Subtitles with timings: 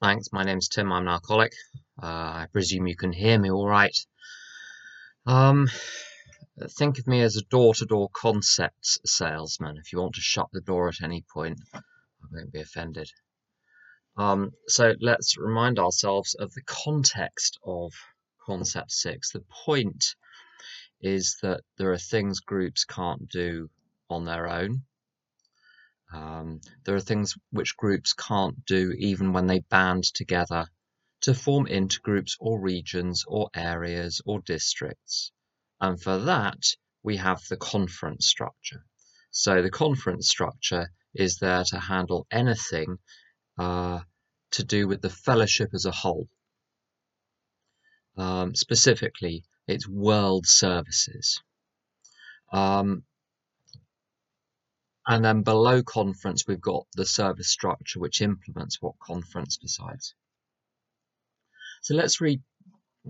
[0.00, 0.32] Thanks.
[0.32, 0.92] My name's Tim.
[0.92, 1.54] I'm an alcoholic.
[2.00, 3.98] Uh, I presume you can hear me all right.
[5.26, 5.68] Um,
[6.78, 9.76] think of me as a door-to-door concepts salesman.
[9.76, 11.80] If you want to shut the door at any point, I
[12.32, 13.10] won't be offended.
[14.16, 17.92] Um, so let's remind ourselves of the context of
[18.46, 19.32] concept six.
[19.32, 20.14] The point
[21.00, 23.68] is that there are things groups can't do
[24.08, 24.82] on their own.
[26.12, 30.66] Um, there are things which groups can't do even when they band together
[31.22, 35.32] to form intergroups or regions or areas or districts.
[35.80, 36.62] And for that,
[37.02, 38.84] we have the conference structure.
[39.30, 42.98] So the conference structure is there to handle anything
[43.58, 44.00] uh,
[44.52, 46.28] to do with the fellowship as a whole.
[48.16, 51.40] Um, specifically, it's world services.
[52.52, 53.04] Um,
[55.08, 60.14] and then below conference, we've got the service structure, which implements what conference decides.
[61.80, 62.42] So let's read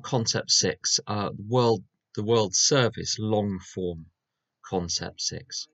[0.03, 1.83] concept six, uh, world,
[2.15, 4.07] the world service long form
[4.65, 5.67] concept six.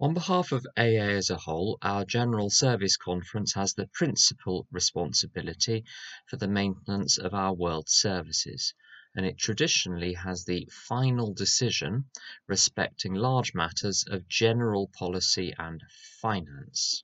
[0.00, 5.84] On behalf of AA as a whole, our General Service Conference has the principal responsibility
[6.26, 8.74] for the maintenance of our world services
[9.16, 12.04] and it traditionally has the final decision
[12.46, 15.82] respecting large matters of general policy and
[16.20, 17.02] finance.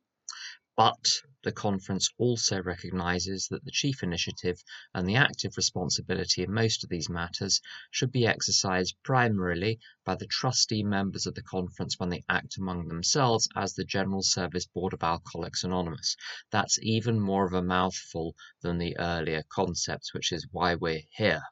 [0.77, 1.09] But
[1.43, 6.91] the conference also recognises that the chief initiative and the active responsibility in most of
[6.91, 12.25] these matters should be exercised primarily by the trustee members of the conference when they
[12.29, 16.15] act among themselves as the General Service Board of Alcoholics Anonymous.
[16.51, 21.43] That's even more of a mouthful than the earlier concepts, which is why we're here.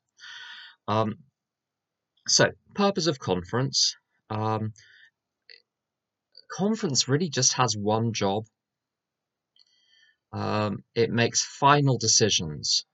[0.89, 1.19] Um,
[2.27, 3.97] so, purpose of conference.
[4.31, 4.73] Um,
[6.51, 8.47] conference really just has one job.
[10.33, 12.87] Um, it makes final decisions.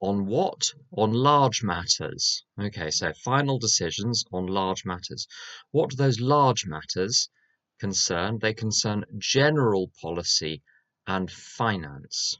[0.00, 0.62] On what?
[0.96, 2.44] On large matters.
[2.60, 5.26] Okay, so final decisions on large matters.
[5.70, 7.30] What do those large matters
[7.78, 8.38] concern?
[8.40, 10.62] They concern general policy
[11.06, 12.36] and finance.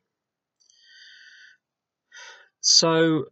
[2.61, 3.27] So,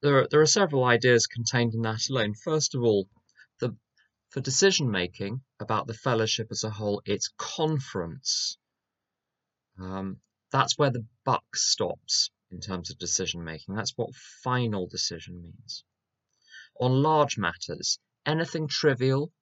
[0.00, 2.34] there are, there are several ideas contained in that alone.
[2.34, 3.08] First of all,
[3.60, 3.76] the
[4.30, 8.58] for decision making about the fellowship as a whole, it's conference.
[9.78, 10.20] Um,
[10.52, 13.74] that's where the buck stops in terms of decision making.
[13.74, 15.84] That's what final decision means.
[16.80, 19.32] On large matters, anything trivial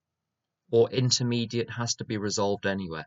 [0.71, 3.07] or intermediate has to be resolved anywhere.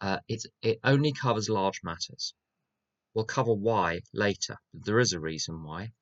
[0.00, 2.34] Uh, it, it only covers large matters.
[3.14, 4.56] We'll cover why later.
[4.74, 5.92] There is a reason why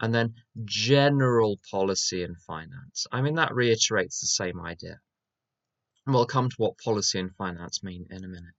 [0.00, 3.06] and then general policy and finance.
[3.12, 5.00] I mean, that reiterates the same idea.
[6.06, 8.54] And we'll come to what policy and finance mean in a minute.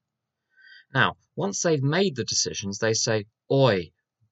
[0.93, 3.91] Now, once they've made the decisions, they say, Oi,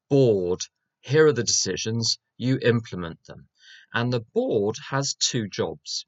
[0.10, 0.62] board,
[1.02, 3.50] here are the decisions, you implement them.
[3.94, 6.06] And the board has two jobs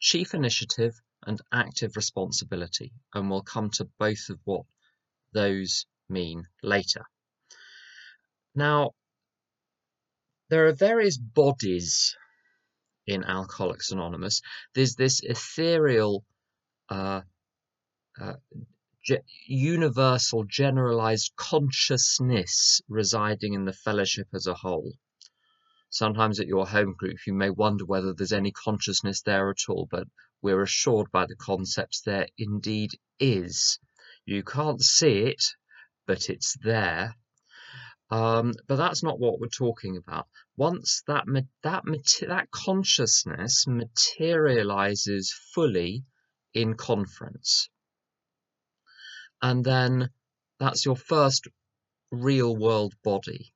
[0.00, 2.92] chief initiative and active responsibility.
[3.14, 4.64] And we'll come to both of what
[5.32, 7.04] those mean later.
[8.54, 8.92] Now,
[10.48, 12.16] there are various bodies
[13.06, 14.42] in Alcoholics Anonymous.
[14.74, 16.24] There's this ethereal,
[16.88, 17.22] uh,
[18.20, 18.34] uh,
[19.04, 24.92] ge- universal, generalized consciousness residing in the fellowship as a whole.
[25.90, 29.88] Sometimes at your home group, you may wonder whether there's any consciousness there at all,
[29.90, 30.06] but
[30.42, 33.78] we're assured by the concepts there indeed is.
[34.26, 35.42] You can't see it,
[36.06, 37.16] but it's there.
[38.10, 40.26] Um, but that's not what we're talking about.
[40.56, 41.26] Once that
[41.62, 41.84] that
[42.26, 46.04] that consciousness materializes fully
[46.54, 47.68] in conference,
[49.42, 50.10] and then
[50.58, 51.48] that's your first
[52.10, 53.52] real world body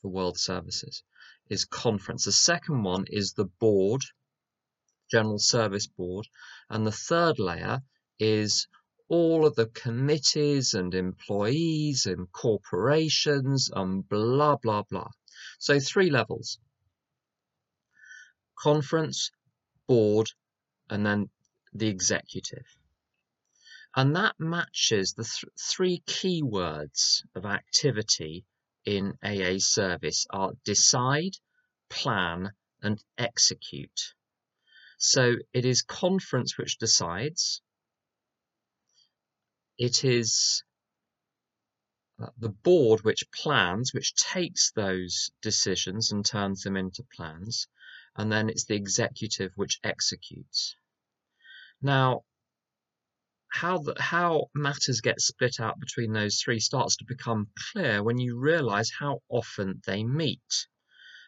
[0.00, 1.02] for world services
[1.50, 2.24] is conference.
[2.24, 4.02] The second one is the board,
[5.10, 6.28] general service board,
[6.70, 7.82] and the third layer
[8.20, 8.68] is
[9.08, 15.10] all of the committees and employees and corporations and blah, blah, blah.
[15.58, 16.58] So three levels.
[18.58, 19.30] Conference,
[19.86, 20.28] board,
[20.90, 21.30] and then
[21.72, 22.66] the executive.
[23.96, 28.44] And that matches the th three keywords of activity
[28.84, 31.36] in AA service are decide,
[31.88, 32.52] plan,
[32.82, 34.14] and execute.
[34.98, 37.62] So it is conference which decides,
[39.78, 40.64] it is
[42.20, 47.68] uh, the board which plans, which takes those decisions and turns them into plans,
[48.16, 50.74] and then it's the executive which executes.
[51.80, 52.24] Now,
[53.50, 58.18] how the, how matters get split out between those three starts to become clear when
[58.18, 60.66] you realize how often they meet.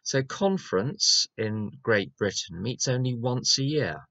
[0.02, 4.08] So conference in Great Britain meets only once a year.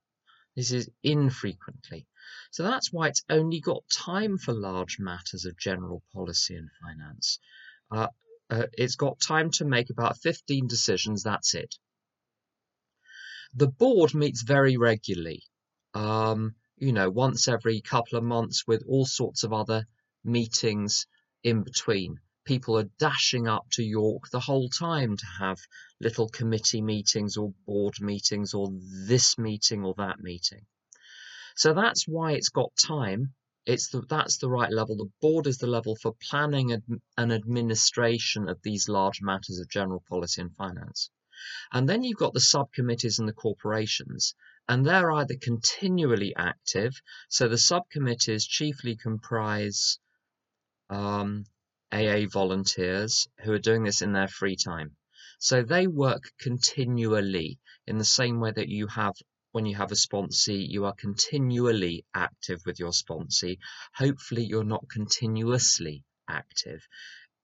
[0.56, 2.07] This is infrequently.
[2.51, 7.39] So that's why it's only got time for large matters of general policy and finance.
[7.91, 8.07] Uh,
[8.49, 11.75] uh, it's got time to make about 15 decisions, that's it.
[13.53, 15.43] The board meets very regularly.
[15.93, 19.87] Um, you know, once every couple of months with all sorts of other
[20.23, 21.05] meetings
[21.43, 22.19] in between.
[22.45, 25.59] People are dashing up to York the whole time to have
[26.01, 28.69] little committee meetings or board meetings or
[29.07, 30.65] this meeting or that meeting.
[31.59, 33.33] So that's why it's got time.
[33.65, 34.95] It's the, that's the right level.
[34.95, 36.71] The board is the level for planning
[37.17, 41.09] and administration of these large matters of general policy and finance.
[41.73, 44.35] And then you've got the subcommittees and the corporations,
[44.69, 46.94] and they're either continually active,
[47.27, 50.00] so the subcommittees chiefly comprise
[50.89, 51.44] um,
[51.91, 54.95] AA volunteers who are doing this in their free time.
[55.39, 59.15] So they work continually in the same way that you have
[59.51, 63.57] when you have a sponsee, you are continually active with your sponsee.
[63.95, 66.87] Hopefully, you're not continuously active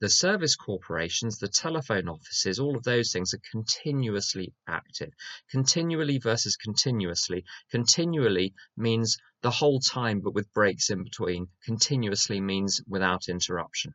[0.01, 5.13] the service corporations, the telephone offices, all of those things are continuously active.
[5.49, 7.45] Continually versus continuously.
[7.71, 11.47] Continually means the whole time, but with breaks in between.
[11.63, 13.93] Continuously means without interruption.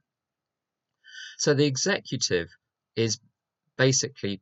[1.36, 2.48] So the executive
[2.96, 3.20] is
[3.76, 4.40] basically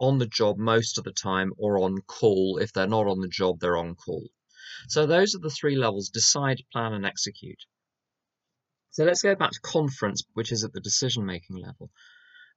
[0.00, 2.58] on the job most of the time or on call.
[2.58, 4.28] If they're not on the job, they're on call.
[4.88, 7.64] So those are the three levels decide, plan, and execute.
[8.90, 11.90] So let's go back to conference, which is at the decision making level.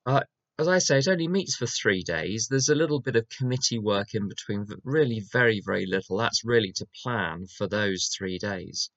[0.06, 0.22] Uh,
[0.60, 2.48] as I say, it only meets for three days.
[2.48, 6.18] There's a little bit of committee work in between, but really very, very little.
[6.18, 8.90] That's really to plan for those three days.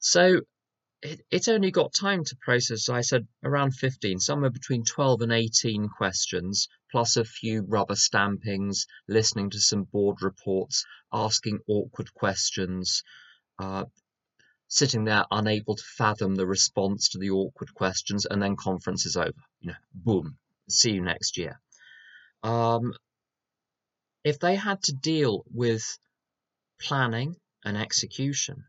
[0.00, 0.42] So
[1.02, 5.32] it, it only got time to process, I said, around 15, somewhere between 12 and
[5.32, 13.02] 18 questions, plus a few rubber stampings, listening to some board reports, asking awkward questions,
[13.58, 13.84] uh,
[14.66, 19.16] sitting there unable to fathom the response to the awkward questions, and then conference is
[19.16, 19.32] over.
[19.60, 20.36] You know, boom,
[20.68, 21.60] see you next year.
[22.42, 22.92] Um,
[24.24, 25.84] if they had to deal with
[26.80, 28.64] planning and execution,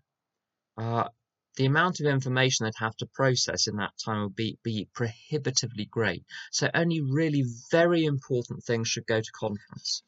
[0.78, 1.10] uh,
[1.56, 5.86] the amount of information they'd have to process in that time would be, be prohibitively
[5.86, 6.24] great.
[6.52, 10.04] So only really very important things should go to conference.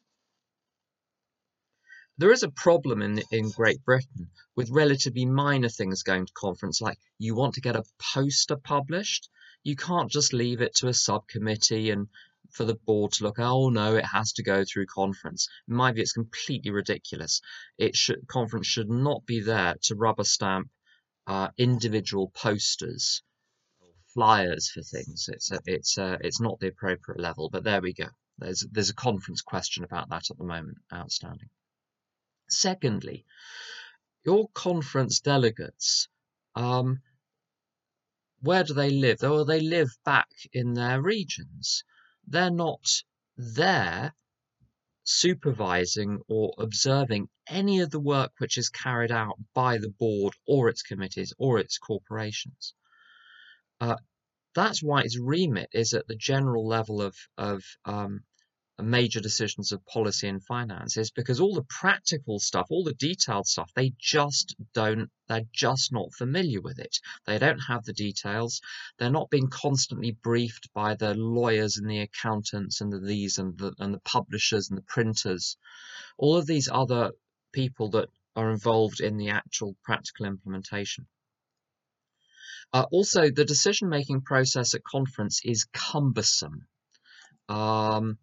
[2.18, 6.80] There is a problem in in Great Britain with relatively minor things going to conference,
[6.80, 7.84] like you want to get a
[8.14, 9.28] poster published.
[9.64, 12.08] You can't just leave it to a subcommittee and
[12.50, 13.38] for the board to look.
[13.38, 15.48] Oh no, it has to go through conference.
[15.66, 17.40] In my view, it's completely ridiculous.
[17.78, 20.70] It should conference should not be there to rubber stamp
[21.26, 23.22] uh, individual posters
[24.14, 25.28] flyers for things.
[25.32, 28.08] It's a, it's a, it's not the appropriate level, but there we go.
[28.38, 31.50] There's there's a conference question about that at the moment, outstanding.
[32.48, 33.24] Secondly,
[34.24, 36.08] your conference delegates,
[36.54, 37.00] um,
[38.40, 39.18] where do they live?
[39.22, 41.84] Well, they live back in their regions.
[42.26, 42.84] They're not
[43.36, 44.14] there
[45.04, 50.68] supervising or observing any of the work which is carried out by the board or
[50.68, 52.74] its committees or its corporations.
[53.80, 53.96] Uh,
[54.54, 58.22] that's why its remit is at the general level of, of um,
[58.80, 63.46] major decisions of policy and finance is because all the practical stuff, all the detailed
[63.46, 66.98] stuff, they just don't, they're just not familiar with it.
[67.26, 68.60] They don't have the details.
[68.98, 73.56] They're not being constantly briefed by the lawyers and the accountants and the these and
[73.58, 75.56] the, and the publishers and the printers.
[76.16, 77.12] All of these other
[77.52, 81.06] people that are involved in the actual practical implementation.
[82.72, 86.66] Uh, also, the decision making process at conference is cumbersome.
[87.48, 88.18] Um,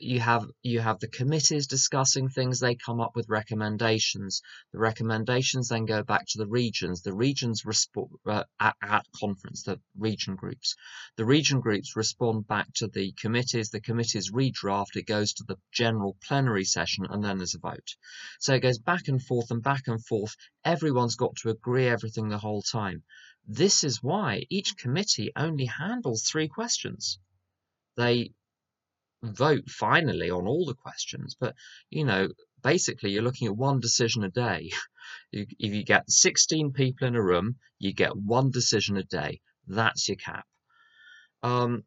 [0.00, 4.42] you have you have the committees discussing things they come up with recommendations.
[4.72, 7.02] The recommendations then go back to the regions.
[7.02, 10.74] The regions respond uh, at, at conference the region groups.
[11.16, 13.70] The region groups respond back to the committees.
[13.70, 14.96] The committees redraft.
[14.96, 17.96] It goes to the general plenary session and then there's a vote.
[18.40, 20.34] So it goes back and forth and back and forth.
[20.64, 23.04] Everyone's got to agree everything the whole time.
[23.46, 27.20] This is why each committee only handles three questions.
[27.96, 28.32] They
[29.22, 31.54] vote finally on all the questions, but
[31.90, 32.28] you know,
[32.62, 34.70] basically you're looking at one decision a day.
[35.32, 39.40] if you get 16 people in a room, you get one decision a day.
[39.66, 40.46] That's your cap.
[41.42, 41.84] Um,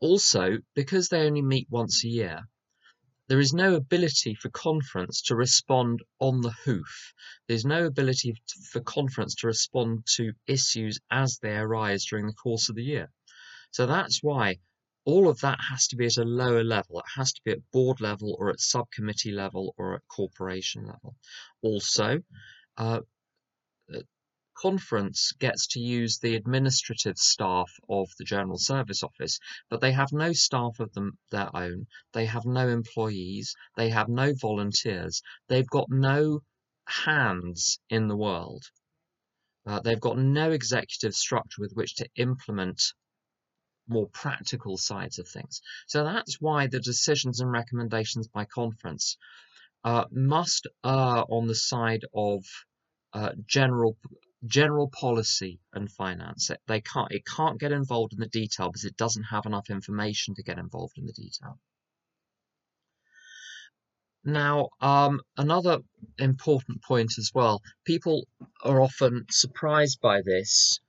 [0.00, 2.48] also, because they only meet once a year,
[3.28, 7.14] there is no ability for conference to respond on the hoof.
[7.46, 8.34] There's no ability
[8.70, 13.10] for conference to respond to issues as they arise during the course of the year.
[13.70, 14.58] So that's why
[15.04, 17.00] all of that has to be at a lower level.
[17.00, 21.16] It has to be at board level or at subcommittee level or at corporation level.
[21.62, 22.22] Also,
[22.76, 23.00] uh,
[24.62, 30.12] conference gets to use the administrative staff of the General Service Office, but they have
[30.12, 31.86] no staff of them their own.
[32.12, 33.56] They have no employees.
[33.76, 35.22] They have no volunteers.
[35.48, 36.44] They've got no
[36.86, 38.62] hands in the world.
[39.66, 42.80] Uh, they've got no executive structure with which to implement
[43.88, 45.60] more practical sides of things.
[45.86, 49.16] So that's why the decisions and recommendations by conference
[49.84, 52.44] uh, must err on the side of
[53.12, 53.96] uh, general
[54.46, 56.50] general policy and finance.
[56.50, 59.70] It, they can't it can't get involved in the detail because it doesn't have enough
[59.70, 61.58] information to get involved in the detail.
[64.24, 65.80] Now, um, another
[66.18, 67.60] important point as well.
[67.84, 68.28] People
[68.62, 70.80] are often surprised by this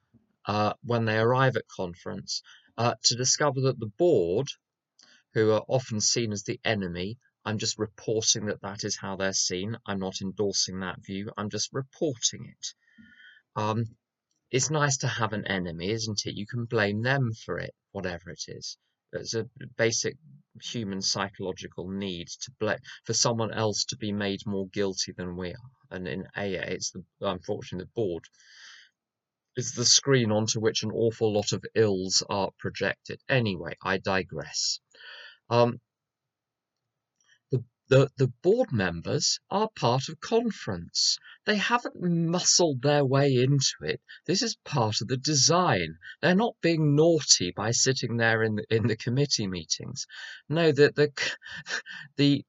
[0.46, 2.44] uh, when they arrive at conference
[2.78, 4.48] uh, to discover that the board,
[5.34, 9.34] who are often seen as the enemy, I'm just reporting that that is how they're
[9.34, 9.78] seen.
[9.86, 11.32] I'm not endorsing that view.
[11.38, 12.74] I'm just reporting it.
[13.56, 13.86] Um,
[14.52, 16.36] it's nice to have an enemy, isn't it?
[16.36, 18.78] You can blame them for it, whatever it is.
[19.12, 20.18] It's a basic
[20.62, 25.50] human psychological need to blame for someone else to be made more guilty than we
[25.50, 25.72] are.
[25.92, 28.24] And in AA, it's the unfortunately the board
[29.56, 33.22] is the screen onto which an awful lot of ills are projected.
[33.30, 34.80] Anyway, I digress.
[35.50, 35.80] Um,
[37.90, 41.20] the, the board members are part of conference.
[41.46, 44.02] They haven't muscled their way into it.
[44.26, 46.00] This is part of the design.
[46.22, 50.08] They're not being naughty by sitting there in the, in the committee meetings.
[50.50, 51.12] No, the, the,
[52.18, 52.46] the,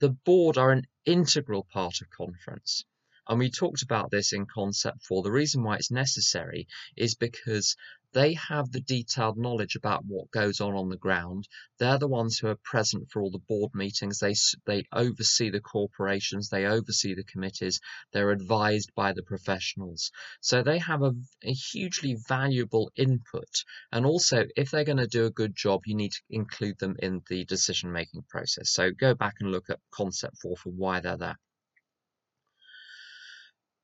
[0.00, 2.84] the board are an integral part of conference.
[3.28, 5.22] And we talked about this in concept four.
[5.22, 7.76] The reason why it's necessary is because
[8.14, 11.48] they have the detailed knowledge about what goes on on the ground.
[11.78, 14.18] They're the ones who are present for all the board meetings.
[14.18, 14.34] They
[14.66, 16.48] they oversee the corporations.
[16.48, 17.80] They oversee the committees.
[18.12, 20.10] They're advised by the professionals.
[20.40, 23.64] So they have a, a hugely valuable input.
[23.92, 26.96] And also, if they're going to do a good job, you need to include them
[26.98, 28.70] in the decision making process.
[28.70, 31.38] So go back and look at concept four for why they're there.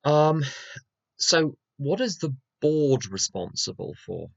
[0.05, 0.45] Um,
[1.19, 4.31] so what is the board responsible for?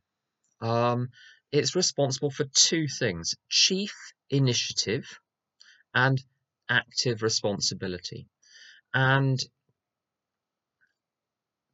[0.61, 1.09] Um,
[1.51, 3.93] it's responsible for two things chief
[4.29, 5.05] initiative
[5.93, 6.23] and
[6.69, 8.27] active responsibility.
[8.93, 9.39] And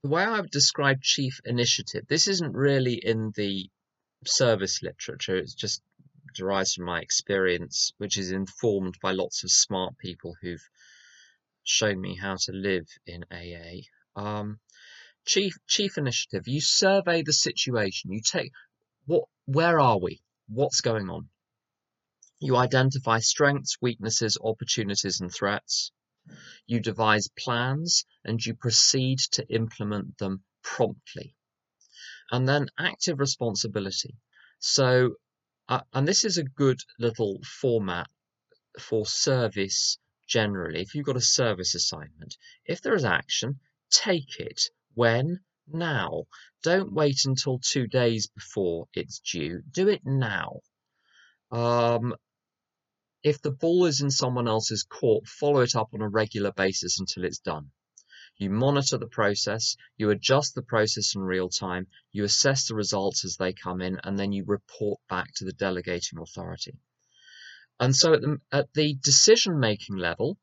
[0.03, 3.69] the way I would describe chief initiative, this isn't really in the
[4.25, 5.81] service literature, it's just
[6.33, 10.69] derives from my experience, which is informed by lots of smart people who've
[11.67, 13.81] shown me how to live in AA.
[14.15, 14.59] Um,
[15.25, 18.11] chief chief initiative you survey the situation.
[18.11, 18.51] You take
[19.05, 20.21] what where are we?
[20.47, 21.29] What's going on?
[22.39, 25.91] You identify strengths weaknesses opportunities and threats.
[26.65, 31.35] You devise plans and you proceed to implement them promptly.
[32.31, 34.15] And then active responsibility.
[34.59, 35.15] So
[35.67, 38.07] uh, and this is a good little format
[38.79, 39.97] for service
[40.27, 45.39] generally if you've got a service assignment if there is action take it when?
[45.67, 46.25] Now.
[46.63, 49.61] Don't wait until two days before it's due.
[49.71, 50.61] Do it now.
[51.51, 52.15] Um,
[53.23, 56.99] if the ball is in someone else's court, follow it up on a regular basis
[56.99, 57.71] until it's done.
[58.37, 63.25] You monitor the process, you adjust the process in real time, you assess the results
[63.25, 66.77] as they come in, and then you report back to the delegating authority.
[67.79, 70.37] And so at the, at the decision making level,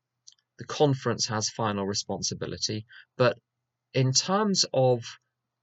[0.59, 2.87] the conference has final responsibility,
[3.17, 3.39] but
[3.93, 5.03] in terms of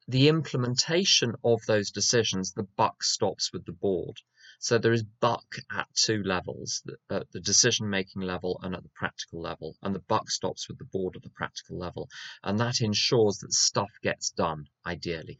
[0.07, 4.17] the implementation of those decisions, the buck stops with the board.
[4.59, 8.89] So there is buck at two levels, at the decision making level and at the
[8.89, 9.75] practical level.
[9.81, 12.09] And the buck stops with the board at the practical level.
[12.43, 15.39] And that ensures that stuff gets done, ideally.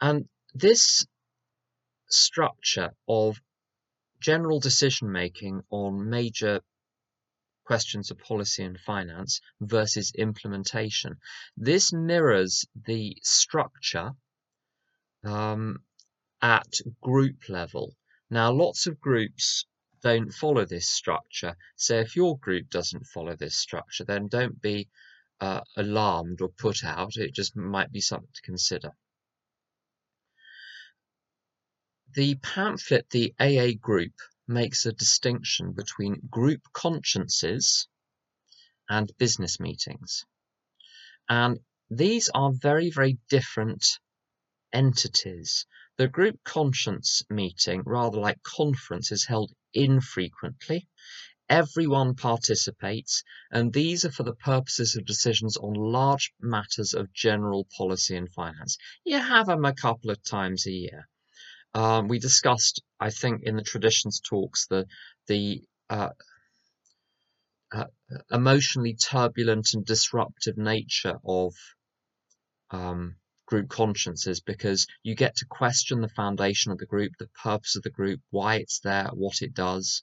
[0.00, 1.06] And this
[2.08, 3.40] structure of
[4.20, 6.60] general decision making on major
[7.64, 11.16] questions of policy and finance versus implementation.
[11.56, 14.12] This mirrors the structure
[15.24, 15.78] um,
[16.40, 16.72] at
[17.02, 17.94] group level.
[18.30, 19.66] Now, lots of groups
[20.02, 21.56] don't follow this structure.
[21.76, 24.88] So if your group doesn't follow this structure, then don't be
[25.40, 27.16] uh, alarmed or put out.
[27.16, 28.92] It just might be something to consider.
[32.14, 34.14] The pamphlet, the AA group
[34.46, 37.86] makes a distinction between group consciences
[38.88, 40.24] and business meetings.
[41.28, 41.60] And
[41.90, 43.98] these are very, very different
[44.72, 45.66] entities.
[45.98, 50.88] The group conscience meeting, rather like conference, is held infrequently.
[51.50, 57.66] Everyone participates, and these are for the purposes of decisions on large matters of general
[57.76, 58.78] policy and finance.
[59.04, 61.06] You have them a couple of times a year.
[61.74, 64.86] Um, we discussed, I think, in the traditions talks, the
[65.26, 66.10] the uh,
[67.72, 67.84] uh,
[68.30, 71.54] emotionally turbulent and disruptive nature of
[72.70, 77.76] um, group consciences because you get to question the foundation of the group, the purpose
[77.76, 80.02] of the group, why it's there, what it does.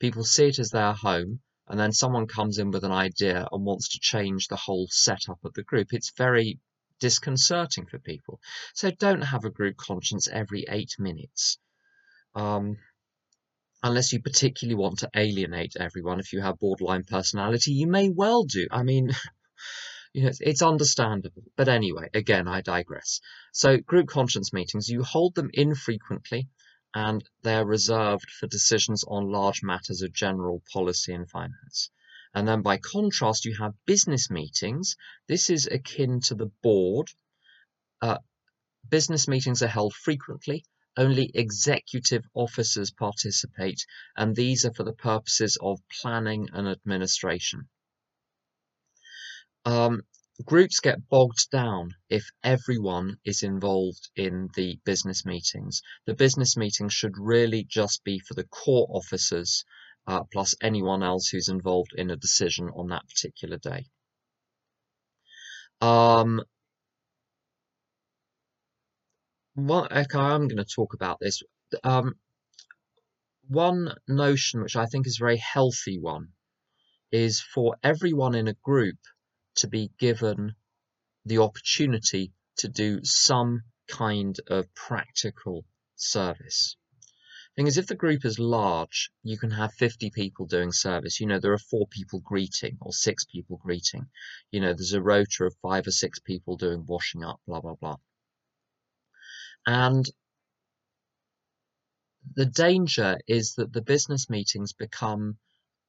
[0.00, 3.64] People see it as their home, and then someone comes in with an idea and
[3.64, 5.92] wants to change the whole setup of the group.
[5.92, 6.58] It's very
[7.00, 8.40] disconcerting for people.
[8.74, 11.58] So don't have a group conscience every eight minutes.
[12.34, 12.78] Um,
[13.84, 16.18] unless you particularly want to alienate everyone.
[16.18, 18.66] If you have borderline personality, you may well do.
[18.70, 19.10] I mean,
[20.14, 21.42] you know, it's, understandable.
[21.54, 23.20] But anyway, again, I digress.
[23.52, 26.48] So group conscience meetings, you hold them infrequently
[26.94, 31.90] and they're reserved for decisions on large matters of general policy and finance.
[32.34, 34.96] And then by contrast, you have business meetings.
[35.28, 37.08] This is akin to the board.
[38.02, 38.18] Uh,
[38.88, 40.64] business meetings are held frequently.
[40.96, 43.84] Only executive officers participate,
[44.16, 47.68] and these are for the purposes of planning and administration.
[49.64, 50.02] Um,
[50.44, 55.82] groups get bogged down if everyone is involved in the business meetings.
[56.06, 59.64] The business meetings should really just be for the core officers
[60.06, 63.86] uh, plus anyone else who's involved in a decision on that particular day.
[65.80, 66.42] Um,
[69.58, 71.42] okay, I'm going to talk about this.
[71.82, 72.14] Um,
[73.48, 76.28] one notion which I think is a very healthy one
[77.12, 78.98] is for everyone in a group
[79.56, 80.54] to be given
[81.24, 85.64] the opportunity to do some kind of practical
[85.96, 86.76] service
[87.56, 91.20] thing is, if the group is large, you can have 50 people doing service.
[91.20, 94.06] You know, there are four people greeting or six people greeting.
[94.50, 97.74] You know, there's a rota of five or six people doing washing up, blah, blah,
[97.74, 97.96] blah.
[99.66, 100.04] And
[102.34, 105.38] the danger is that the business meetings become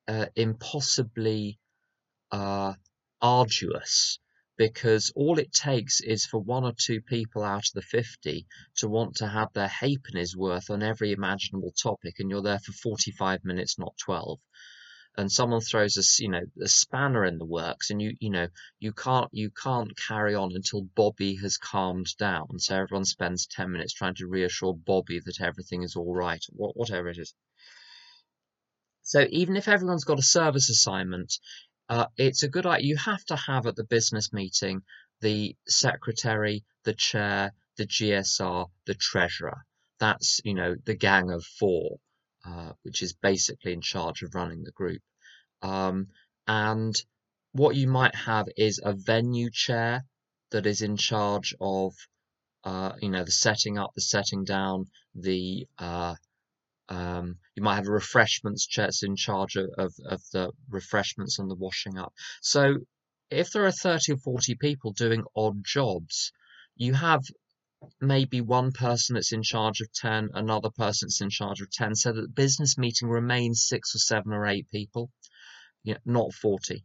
[0.08, 1.60] uh, impossibly
[2.32, 2.74] uh,
[3.22, 4.20] arduous
[4.58, 8.46] because all it takes is for one or two people out of the 50
[8.78, 12.72] to want to have their halfpenny's worth on every imaginable topic and you're there for
[12.72, 14.40] 45 minutes not 12
[15.18, 18.48] and someone throws a you know a spanner in the works and you you know
[18.80, 22.60] you can't you can't carry on until Bobby has calmed down.
[22.60, 27.10] So everyone spends 10 minutes trying to reassure Bobby that everything is all right whatever
[27.10, 27.34] it is.
[29.04, 31.34] So even if everyone's got a service assignment
[31.90, 32.88] uh, it's a good idea.
[32.88, 34.82] You have to have at the business meeting
[35.22, 39.66] the secretary, the chair, the GSR, the treasurer.
[40.00, 41.98] That's you know the gang of four,
[42.46, 45.02] uh, which is basically in charge of running the group.
[45.62, 46.08] Um,
[46.48, 46.96] and
[47.54, 50.04] what you might have is a venue chair
[50.52, 51.94] that is in charge of
[52.64, 56.16] uh, you know the setting up, the setting down, the uh,
[56.90, 61.50] um, you might have a refreshments chair in charge of, of, of the refreshments and
[61.50, 62.14] the washing up.
[62.42, 62.78] So
[63.30, 66.32] if there are 30 or 40 people doing odd jobs,
[66.76, 67.22] you have
[68.00, 71.96] maybe one person that's in charge of 10, another person that's in charge of 10,
[71.96, 75.10] so that the business meeting remains six or seven or eight people,
[75.84, 76.84] you know, not 40.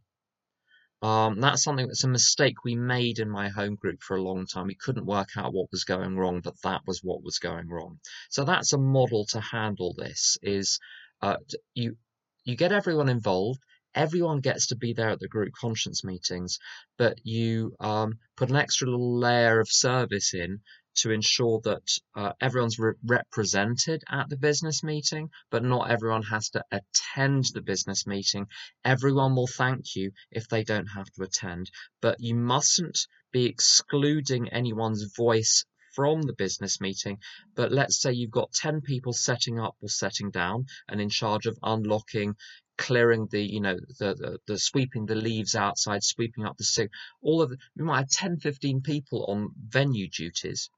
[1.01, 4.45] Um, that's something that's a mistake we made in my home group for a long
[4.45, 4.67] time.
[4.67, 7.99] We couldn't work out what was going wrong, but that was what was going wrong.
[8.29, 10.37] So that's a model to handle this.
[10.43, 10.79] Is
[11.21, 11.37] uh,
[11.73, 11.97] you
[12.45, 13.59] you get everyone involved.
[13.93, 16.59] Everyone gets to be there at the group conscience meetings,
[16.97, 20.61] but you um, put an extra little layer of service in
[20.95, 26.49] to ensure that uh, everyone's re- represented at the business meeting, but not everyone has
[26.49, 28.47] to attend the business meeting.
[28.83, 34.49] Everyone will thank you if they don't have to attend, but you mustn't be excluding
[34.49, 37.17] anyone's voice from the business meeting.
[37.55, 41.45] But let's say you've got 10 people setting up or setting down and in charge
[41.45, 42.35] of unlocking
[42.77, 46.89] clearing the you know the, the, the sweeping the leaves outside sweeping up the sick
[47.21, 50.71] all of the, we might have 10 15 people on venue duties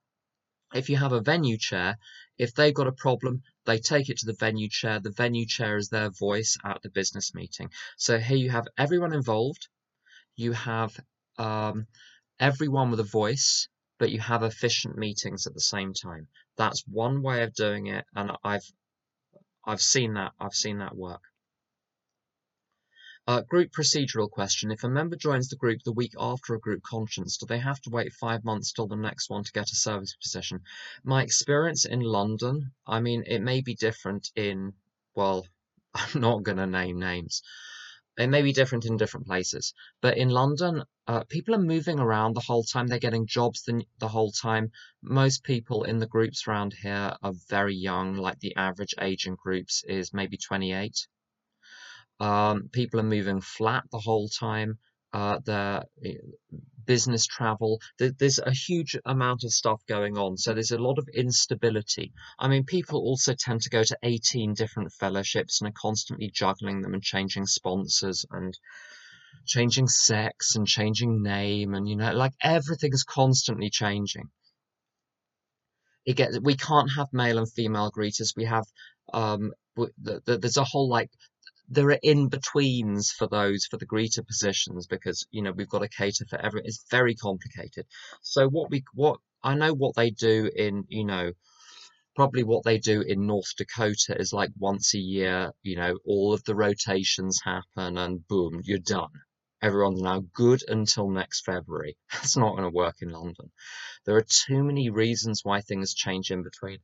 [0.74, 1.96] if you have a venue chair,
[2.36, 5.00] if they've got a problem, they take it to the venue chair.
[5.00, 7.70] The venue chair is their voice at the business meeting.
[7.96, 9.68] So here you have everyone involved.
[10.36, 10.98] You have
[11.38, 11.86] um,
[12.40, 16.28] everyone with a voice, but you have efficient meetings at the same time.
[16.56, 18.66] That's one way of doing it, and I've
[19.64, 20.32] I've seen that.
[20.40, 21.22] I've seen that work.
[23.26, 24.70] Uh, group procedural question.
[24.70, 27.80] If a member joins the group the week after a group conference, do they have
[27.80, 30.60] to wait five months till the next one to get a service position?
[31.04, 34.74] My experience in London, I mean, it may be different in,
[35.14, 35.46] well,
[35.94, 37.40] I'm not going to name names.
[38.18, 42.34] It may be different in different places, but in London, uh, people are moving around
[42.34, 42.88] the whole time.
[42.88, 44.70] They're getting jobs the, the whole time.
[45.00, 49.36] Most people in the groups around here are very young, like the average age in
[49.36, 51.06] groups is maybe 28
[52.20, 54.78] um, people are moving flat the whole time.
[55.12, 56.14] Uh, the eh,
[56.86, 57.80] business travel.
[57.98, 60.36] There's a huge amount of stuff going on.
[60.36, 62.12] So there's a lot of instability.
[62.38, 66.82] I mean, people also tend to go to 18 different fellowships and are constantly juggling
[66.82, 68.58] them and changing sponsors and
[69.46, 71.74] changing sex and changing name.
[71.74, 74.30] And, you know, like everything's constantly changing.
[76.04, 78.36] It gets, we can't have male and female greeters.
[78.36, 78.64] We have,
[79.12, 79.52] um,
[79.96, 81.10] there's a whole like
[81.68, 85.80] there are in betweens for those for the greeter positions because you know we've got
[85.80, 87.86] to cater for every it's very complicated.
[88.22, 91.32] So what we what i know what they do in you know
[92.16, 96.32] probably what they do in north dakota is like once a year you know all
[96.32, 99.10] of the rotations happen and boom you're done.
[99.62, 101.96] Everyone's now good until next february.
[102.12, 103.50] That's not going to work in london.
[104.04, 106.78] There are too many reasons why things change in between.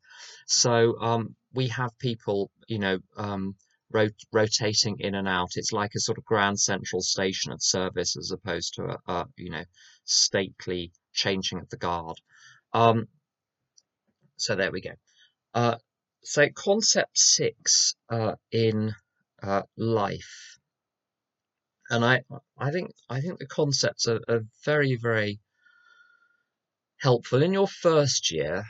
[0.46, 3.56] So um, we have people you know um,
[3.90, 5.50] rot- rotating in and out.
[5.56, 9.26] It's like a sort of grand central station of service as opposed to a, a
[9.36, 9.64] you know
[10.04, 12.16] stately changing of the guard.
[12.72, 13.08] Um,
[14.36, 14.92] so there we go.
[15.54, 15.76] Uh,
[16.22, 18.94] so concept six uh, in
[19.42, 20.58] uh, life,
[21.88, 22.22] and I
[22.58, 25.40] I think I think the concepts are, are very very
[26.98, 28.64] helpful in your first year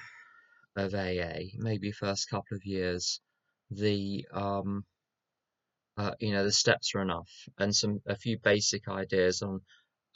[0.77, 3.21] of AA, maybe first couple of years.
[3.71, 4.85] The um,
[6.01, 9.61] uh, you know the steps are enough and some a few basic ideas on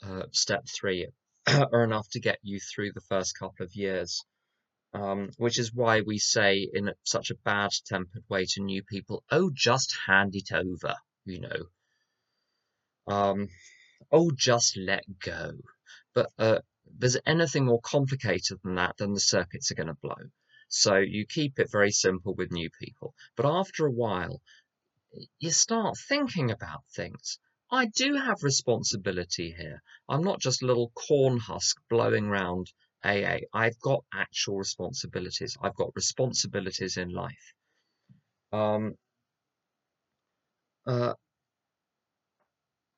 [0.03, 1.07] uh, step three
[1.47, 4.23] are enough to get you through the first couple of years
[4.93, 9.23] um, which is why we say in such a bad tempered way to new people
[9.31, 10.95] oh just hand it over
[11.25, 11.65] you know.
[13.07, 13.49] Um,
[14.11, 15.53] oh just let go.
[16.13, 20.29] But uh, there's anything more complicated than that then the circuits are going to blow.
[20.69, 23.13] So you keep it very simple with new people.
[23.35, 24.41] But after a while
[25.39, 27.39] you start thinking about things.
[27.71, 29.81] I do have responsibility here.
[30.07, 32.71] I'm not just a little corn husk blowing round
[33.03, 33.39] AA.
[33.53, 35.57] I've got actual responsibilities.
[35.61, 37.53] I've got responsibilities in life.
[38.51, 38.95] Um,
[40.85, 41.13] uh,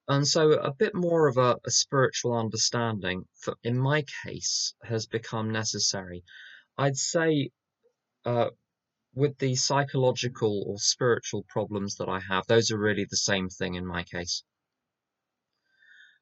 [0.08, 5.06] and so a bit more of a, a spiritual understanding, for, in my case, has
[5.08, 6.24] become necessary.
[6.78, 7.52] I'd say
[8.26, 8.50] uh,
[9.18, 13.74] with the psychological or spiritual problems that I have, those are really the same thing
[13.74, 14.44] in my case.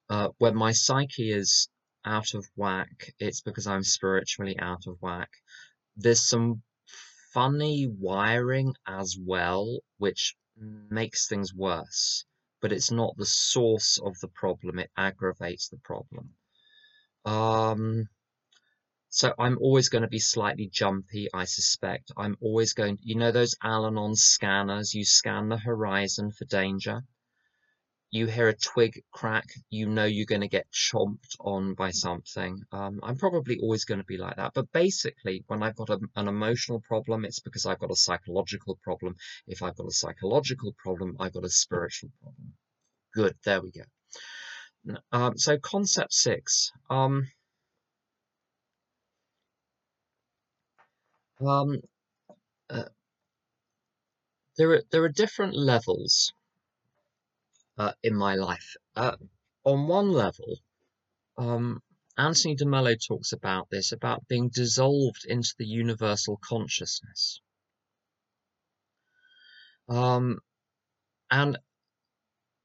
[0.10, 1.68] Uh, when my psyche is
[2.06, 5.30] out of whack, it's because I'm spiritually out of whack.
[5.98, 6.62] There's some
[7.34, 10.38] funny wiring as well, which
[10.90, 12.24] makes things worse,
[12.62, 16.30] but it's not the source of the problem, it aggravates the problem.
[17.26, 18.08] Um,
[19.16, 22.12] so I'm always going to be slightly jumpy, I suspect.
[22.18, 27.02] I'm always going, you know, those Al-Anon scanners, you scan the horizon for danger.
[28.12, 32.62] You hear a twig crack, you know you're going to get chomped on by something.
[32.74, 34.52] Um, I'm probably always going to be like that.
[34.54, 38.78] But basically, when I've got a, an emotional problem, it's because I've got a psychological
[38.84, 39.16] problem.
[39.48, 42.54] If I've got a psychological problem, I've got a spiritual problem.
[43.14, 44.98] Good, there we go.
[45.14, 46.74] Um, so concept six.
[46.90, 47.30] Um,
[51.46, 51.82] Um,
[52.70, 52.84] uh,
[54.58, 56.34] there are there are different levels
[57.78, 58.76] uh, in my life.
[58.96, 59.18] Uh,
[59.64, 60.60] on one level,
[61.38, 61.82] um,
[62.18, 67.42] Anthony de Mello talks about this about being dissolved into the universal consciousness.
[69.90, 70.40] Um,
[71.30, 71.58] and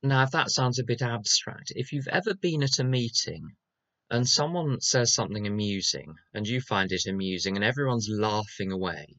[0.02, 3.56] now, if that sounds a bit abstract, if you've ever been at a meeting
[4.10, 9.16] and someone says something amusing and you find it amusing and everyone's laughing away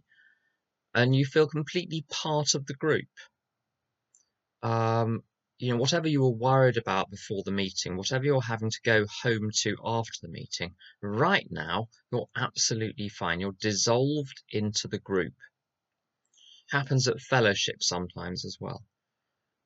[0.93, 3.07] and you feel completely part of the group.
[4.61, 5.23] Um,
[5.61, 9.05] you know whatever you were worried about before the meeting whatever you're having to go
[9.21, 10.73] home to after the meeting
[11.03, 13.39] right now you're absolutely fine.
[13.39, 15.35] You're dissolved into the group.
[16.71, 18.83] Happens at fellowship sometimes as well.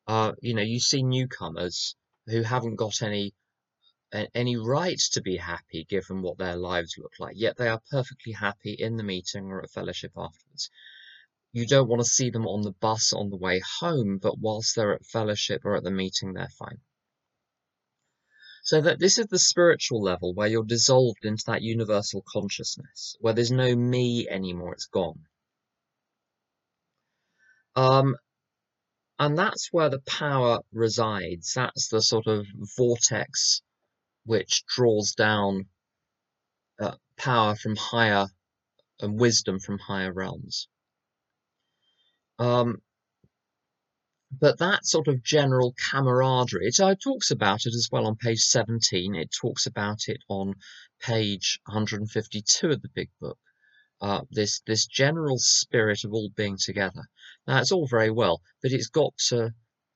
[0.05, 1.95] Uh, you know you see newcomers
[2.27, 3.33] who haven't got any
[4.33, 8.33] any right to be happy given what their lives look like, yet they are perfectly
[8.33, 10.69] happy in the meeting or at fellowship afterwards.
[11.51, 14.75] you don't want to see them on the bus on the way home, but whilst
[14.75, 16.79] they're at fellowship or at the meeting, they're fine.
[18.63, 23.33] So that this is the spiritual level where you're dissolved into that universal consciousness, where
[23.33, 25.19] there's no me anymore, it's gone.
[27.75, 28.15] Um,
[29.17, 31.53] and that's where the power resides.
[31.53, 33.61] That's the sort of vortex
[34.25, 35.67] which draws down
[36.79, 38.27] uh, power from higher
[38.99, 40.67] and wisdom from higher realms.
[42.39, 42.81] Um,
[44.31, 48.41] but that sort of general camaraderie, it, it talks about it as well on page
[48.41, 49.15] 17.
[49.15, 50.55] It talks about it on
[50.99, 53.37] page 152 of the big book.
[54.01, 57.03] Uh, this this general spirit of all being together.
[57.47, 59.53] Now it's all very well, but it's got to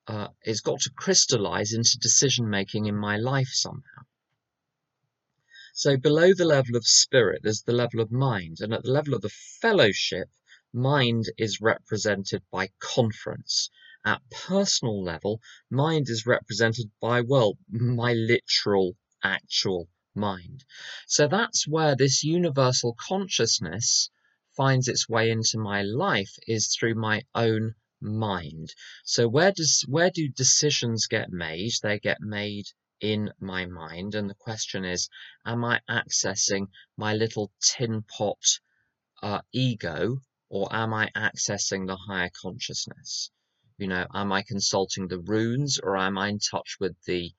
[0.07, 4.03] uh, it's got to crystallize into decision making in my life somehow.
[5.81, 9.13] So below the level of spirit, there's the level of mind, and at the level
[9.13, 10.29] of the fellowship,
[10.73, 13.69] mind is represented by conference.
[14.03, 15.39] At personal level,
[15.69, 20.65] mind is represented by well, my literal, actual mind.
[21.07, 24.09] So that's where this universal consciousness
[24.57, 28.75] finds its way into my life is through my own mind.
[29.05, 31.71] So where does where do decisions get made?
[31.81, 32.65] They get made
[33.01, 35.09] in my mind and the question is
[35.45, 38.59] am I accessing my little tin pot
[39.21, 40.17] uh, ego
[40.49, 43.31] or am I accessing the higher consciousness?
[43.77, 47.33] You know, am I consulting the runes or am I in touch with the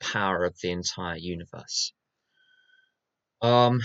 [0.00, 1.92] power of the entire universe?
[3.40, 3.80] Um,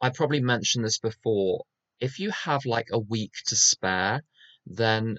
[0.00, 1.64] I probably mentioned this before.
[1.98, 4.22] If you have like a week to spare,
[4.66, 5.18] then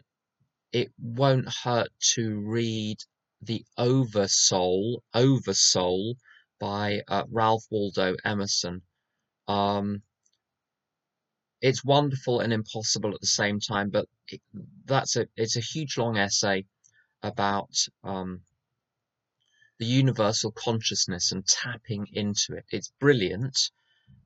[0.72, 2.98] it won't hurt to read
[3.46, 6.16] The Oversoul, Oversoul
[6.60, 8.84] by uh, Ralph Waldo Emerson.
[9.50, 10.02] Um,
[11.62, 14.42] it's wonderful and impossible at the same time, but it,
[14.86, 16.66] that's a it's a huge long essay
[17.22, 18.44] about um,
[19.78, 22.66] the universal consciousness and tapping into it.
[22.70, 23.72] It's brilliant,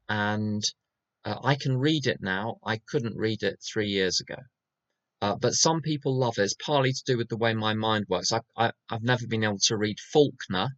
[0.07, 0.63] and
[1.25, 2.59] uh, I can read it now.
[2.63, 4.37] I couldn't read it three years ago.
[5.21, 6.43] Uh, but some people love it.
[6.43, 8.31] It's partly to do with the way my mind works.
[8.31, 10.69] I, I, I've never been able to read Faulkner,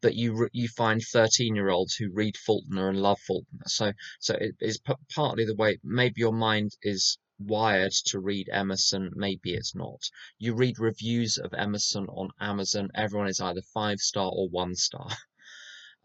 [0.00, 3.66] but you you find 13 year olds who read Faulkner and love Faulkner.
[3.66, 8.48] So so it is p- partly the way maybe your mind is wired to read
[8.52, 10.08] Emerson, maybe it's not.
[10.38, 15.08] You read reviews of Emerson on Amazon, everyone is either five star or one star.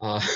[0.02, 0.26] Uh,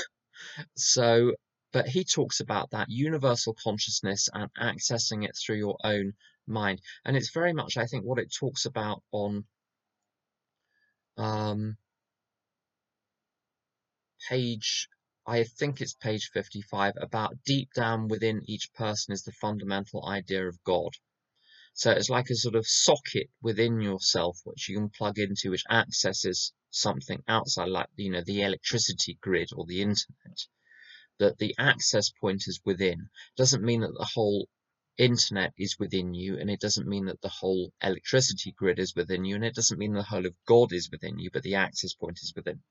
[0.76, 1.32] so,
[1.72, 6.12] but he talks about that universal consciousness and accessing it through your own
[6.46, 6.80] mind.
[7.04, 9.44] And it's very much, I think, what it talks about on
[11.16, 11.76] um,
[14.28, 14.88] page
[15.26, 20.46] I think it's page 55, about deep down within each person is the fundamental idea
[20.46, 20.92] of God.
[21.72, 25.64] So it's like a sort of socket within yourself which you can plug into, which
[25.70, 30.46] accesses something outside, like you know the electricity grid or the internet.
[31.18, 34.50] That the access point is within doesn't mean that the whole
[34.98, 39.24] internet is within you, and it doesn't mean that the whole electricity grid is within
[39.24, 41.94] you, and it doesn't mean the whole of God is within you, but the access
[41.94, 42.62] point is within.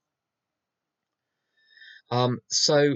[2.12, 2.96] Um, so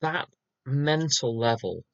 [0.00, 0.28] that
[0.64, 1.84] mental level,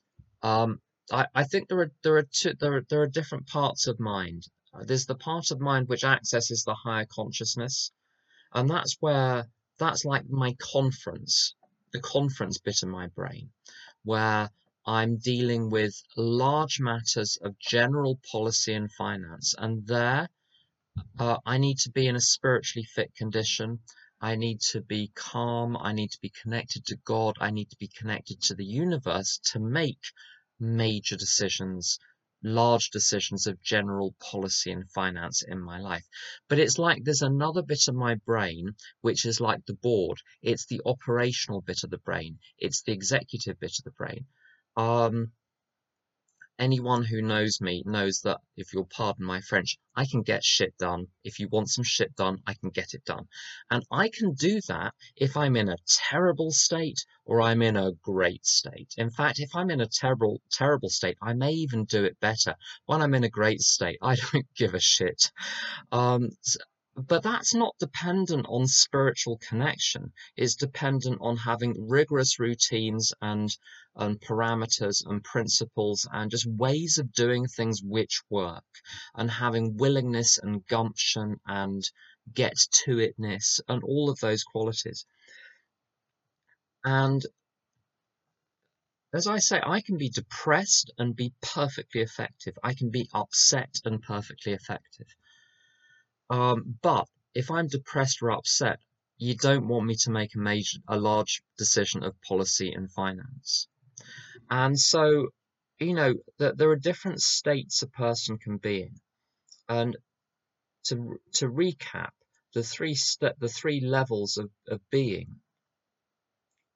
[0.42, 3.86] um, I, I think there are there are two there are, there are different parts
[3.86, 4.46] of mind.
[4.82, 7.92] There's the part of mind which accesses the higher consciousness,
[8.52, 11.54] and that's where that's like my conference,
[11.92, 13.50] the conference bit of my brain,
[14.02, 14.50] where
[14.86, 20.28] I'm dealing with large matters of general policy and finance, and there
[21.18, 23.80] uh, I need to be in a spiritually fit condition.
[24.20, 25.76] I need to be calm.
[25.76, 27.36] I need to be connected to God.
[27.40, 29.98] I need to be connected to the universe to make
[30.60, 31.98] major decisions,
[32.42, 36.06] large decisions of general policy and finance in my life.
[36.48, 40.20] But it's like there's another bit of my brain which is like the board.
[40.42, 42.38] It's the operational bit of the brain.
[42.58, 44.26] It's the executive bit of the brain.
[44.76, 45.32] Um,
[46.58, 50.76] anyone who knows me knows that if you'll pardon my French, I can get shit
[50.78, 51.06] done.
[51.24, 53.26] If you want some shit done, I can get it done.
[53.70, 57.92] And I can do that if I'm in a terrible state or I'm in a
[58.02, 58.94] great state.
[58.96, 62.54] In fact, if I'm in a terrible, terrible state, I may even do it better.
[62.86, 65.30] When I'm in a great state, I don't give a shit.
[65.90, 66.30] Um,
[66.96, 70.12] but that's not dependent on spiritual connection.
[70.36, 73.50] It's dependent on having rigorous routines and,
[73.96, 78.64] and parameters and principles and just ways of doing things which work
[79.14, 81.82] and having willingness and gumption and
[82.32, 85.04] get to itness and all of those qualities.
[86.84, 87.26] And
[89.12, 92.56] as I say, I can be depressed and be perfectly effective.
[92.62, 95.08] I can be upset and perfectly effective.
[96.30, 98.78] Um, but if I'm depressed or upset,
[99.18, 103.68] you don't want me to make a major, a large decision of policy and finance.
[104.50, 105.28] And so,
[105.78, 108.94] you know, that there are different states a person can be in.
[109.68, 109.96] And
[110.84, 112.10] to to recap,
[112.52, 115.40] the three step, the three levels of, of being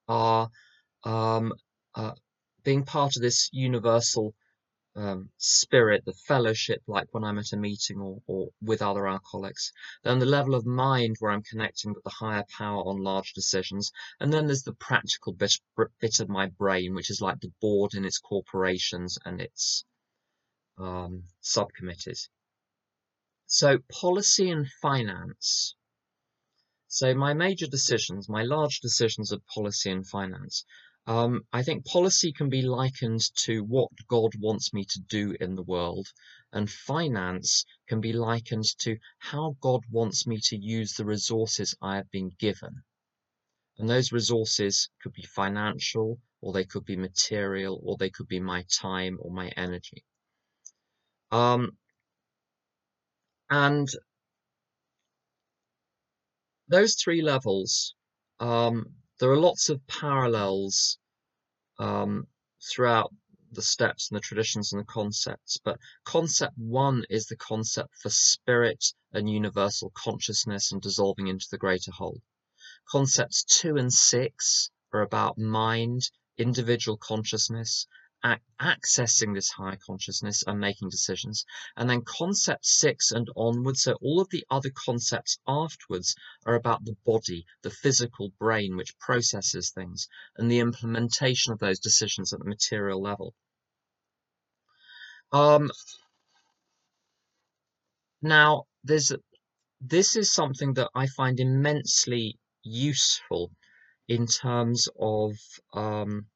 [0.08, 0.48] are
[1.04, 1.52] um,
[1.94, 2.12] uh,
[2.64, 4.34] being part of this universal
[4.98, 9.72] um, spirit, the fellowship, like when I'm at a meeting or, or with other alcoholics.
[10.02, 13.92] Then the level of mind where I'm connecting with the higher power on large decisions.
[14.18, 15.54] And then there's the practical bit,
[16.00, 19.84] bit of my brain, which is like the board in its corporations and its
[20.78, 22.28] um, subcommittees.
[23.46, 25.76] So policy and finance.
[26.88, 30.64] So my major decisions, my large decisions of policy and finance,
[31.08, 35.54] um, I think policy can be likened to what God wants me to do in
[35.54, 36.06] the world,
[36.52, 41.96] and finance can be likened to how God wants me to use the resources I
[41.96, 42.82] have been given.
[43.78, 48.40] And those resources could be financial, or they could be material, or they could be
[48.40, 50.04] my time or my energy.
[51.30, 51.70] Um,
[53.48, 53.88] and
[56.68, 57.94] those three levels,
[58.40, 60.98] um, there are lots of parallels
[61.78, 62.26] um,
[62.70, 63.12] throughout
[63.52, 65.58] the steps and the traditions and the concepts.
[65.64, 71.58] But concept one is the concept for spirit and universal consciousness and dissolving into the
[71.58, 72.20] greater whole.
[72.90, 77.86] Concepts two and six are about mind, individual consciousness,
[78.24, 81.44] accessing this higher consciousness and making decisions.
[81.76, 86.84] And then concept six and onwards, so all of the other concepts afterwards are about
[86.84, 92.40] the body, the physical brain, which processes things, and the implementation of those decisions at
[92.40, 93.34] the material level.
[95.32, 95.70] Um,
[98.22, 99.12] now, there's
[99.80, 103.52] this is something that I find immensely useful
[104.08, 105.36] in terms of
[105.72, 106.26] um,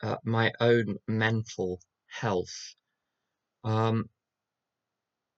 [0.00, 2.74] uh, my own mental health.
[3.64, 4.08] Um,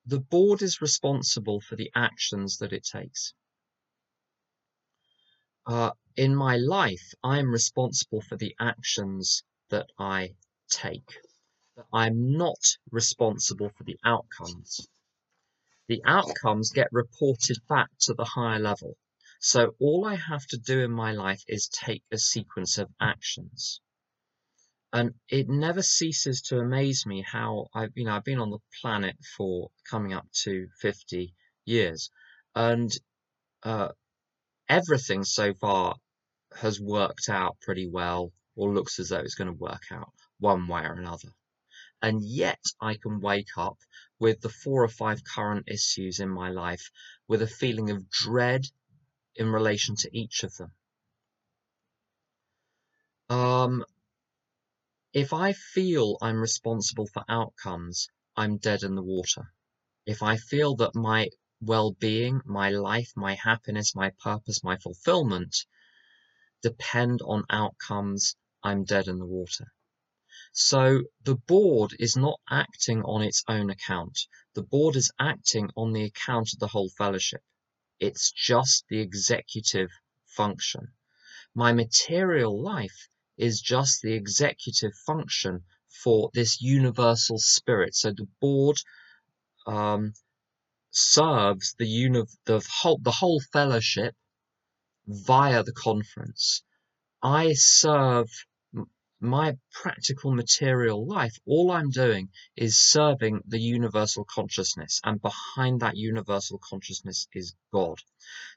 [0.04, 3.32] the board is responsible for the actions that it takes.
[5.66, 10.34] Uh, in my life, I am responsible for the actions that I
[10.68, 11.18] take.
[11.92, 14.88] I'm not responsible for the outcomes.
[15.88, 18.96] The outcomes get reported back to the higher level.
[19.40, 23.80] So all I have to do in my life is take a sequence of actions
[24.92, 28.58] and it never ceases to amaze me how I've you know I've been on the
[28.80, 32.10] planet for coming up to 50 years
[32.54, 32.90] and
[33.62, 33.88] uh,
[34.68, 35.96] everything so far
[36.56, 40.66] has worked out pretty well or looks as though it's going to work out one
[40.66, 41.28] way or another.
[42.02, 43.78] And yet I can wake up
[44.18, 46.90] with the four or five current issues in my life
[47.28, 48.64] with a feeling of dread
[49.36, 50.72] in relation to each of them.
[53.28, 53.84] Um,
[55.12, 59.52] if I feel I'm responsible for outcomes, I'm dead in the water.
[60.06, 65.66] If I feel that my well-being, my life, my happiness, my purpose, my fulfillment
[66.62, 69.72] depend on outcomes, I'm dead in the water.
[70.52, 74.16] So the board is not acting on its own account.
[74.54, 77.42] The board is acting on the account of the whole fellowship.
[77.98, 79.90] It's just the executive
[80.24, 80.92] function.
[81.54, 83.08] My material life
[83.40, 85.62] is just the executive function
[86.04, 87.94] for this universal spirit.
[87.94, 88.76] So the board
[89.66, 90.12] um,
[90.90, 94.14] serves the, uni- the, whole, the whole fellowship
[95.06, 96.62] via the conference.
[97.22, 98.28] I serve
[99.20, 105.96] my practical material life, all I'm doing is serving the universal consciousness, and behind that
[105.96, 107.98] universal consciousness is God.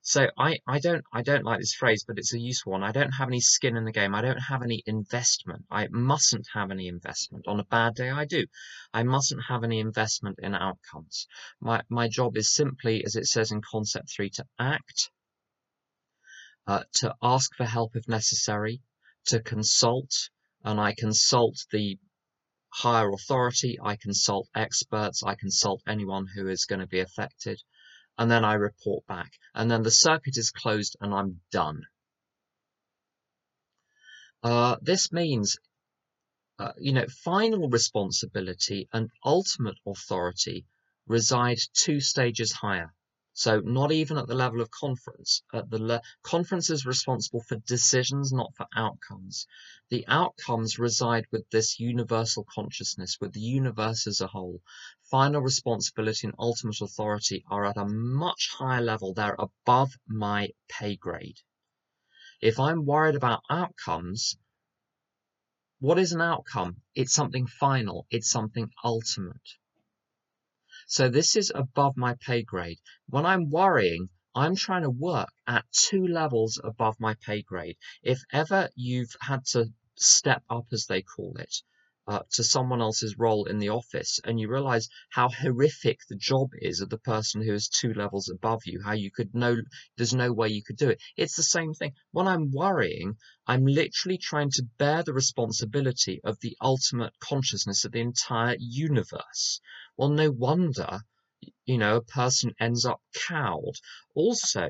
[0.01, 2.83] So I, I don't I don't like this phrase, but it's a useful one.
[2.83, 4.15] I don't have any skin in the game.
[4.15, 5.65] I don't have any investment.
[5.69, 7.47] I mustn't have any investment.
[7.47, 8.45] On a bad day, I do.
[8.93, 11.27] I mustn't have any investment in outcomes.
[11.59, 15.09] My my job is simply, as it says in concept three, to act,
[16.67, 18.81] uh, to ask for help if necessary,
[19.25, 20.29] to consult,
[20.63, 21.97] and I consult the
[22.69, 27.61] higher authority, I consult experts, I consult anyone who is going to be affected,
[28.17, 29.31] and then I report back.
[29.53, 31.83] And then the circuit is closed and I'm done.
[34.41, 35.57] Uh, this means,
[36.59, 40.65] uh, you know, final responsibility and ultimate authority
[41.07, 42.93] reside two stages higher.
[43.35, 45.41] So not even at the level of conference.
[45.51, 49.47] At the le- conference is responsible for decisions, not for outcomes.
[49.89, 54.61] The outcomes reside with this universal consciousness, with the universe as a whole.
[55.09, 59.15] Final responsibility and ultimate authority are at a much higher level.
[59.15, 61.39] They're above my pay grade.
[62.39, 64.37] If I'm worried about outcomes,
[65.79, 66.83] what is an outcome?
[66.93, 68.05] It's something final.
[68.11, 69.57] It's something ultimate.
[70.87, 72.79] So this is above my pay grade.
[73.07, 77.77] When I'm worrying, I'm trying to work at two levels above my pay grade.
[78.01, 81.61] If ever you've had to step up, as they call it,
[82.05, 86.49] uh, to someone else's role in the office and you realize how horrific the job
[86.55, 89.55] is of the person who is two levels above you how you could know
[89.95, 91.01] there's no way you could do it.
[91.15, 91.93] It's the same thing.
[92.11, 93.15] When i'm worrying
[93.47, 99.61] i'm literally trying to bear the responsibility of the ultimate consciousness of the entire universe.
[99.95, 100.99] Well no wonder
[101.65, 103.75] you know a person ends up cowed.
[104.13, 104.67] Also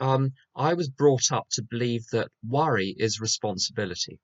[0.00, 4.20] um, i was brought up to believe that worry is responsibility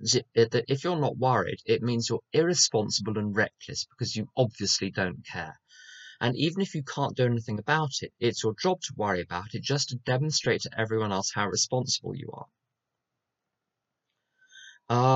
[0.00, 5.24] that if you're not worried, it means you're irresponsible and reckless because you obviously don't
[5.26, 5.58] care.
[6.20, 9.54] And even if you can't do anything about it, it's your job to worry about
[9.54, 12.46] it just to demonstrate to everyone else how responsible you are.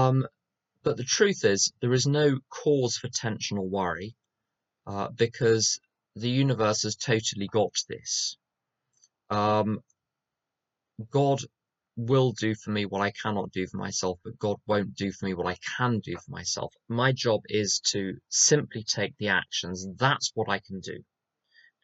[0.09, 0.27] Um,
[0.83, 4.15] but the truth is, there is no cause for tension or worry
[4.87, 5.79] uh, because
[6.17, 8.37] the universe has totally got this.
[9.31, 9.81] Um,
[11.11, 11.41] God
[11.97, 15.27] will do for me what I cannot do for myself, but God won't do for
[15.27, 16.73] me what I can do for myself.
[16.89, 19.87] My job is to simply take the actions.
[19.97, 21.05] That's what I can do.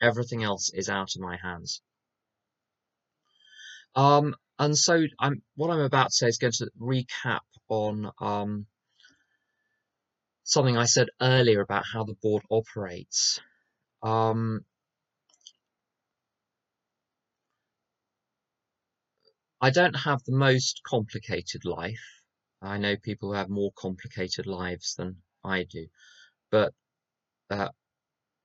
[0.03, 1.83] Everything else is out of my hands.
[3.95, 8.67] Um, and so I'm what I'm about to say is going to recap on um,
[10.45, 13.41] something I said earlier about how the board operates.
[14.03, 14.65] Um,
[19.61, 22.23] I don't have the most complicated life.
[22.61, 25.89] I know people who have more complicated lives than I do,
[26.51, 26.75] but
[27.51, 27.71] uh,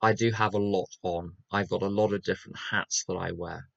[0.02, 1.38] I do have a lot on.
[1.52, 3.70] I've got a lot of different hats that I wear,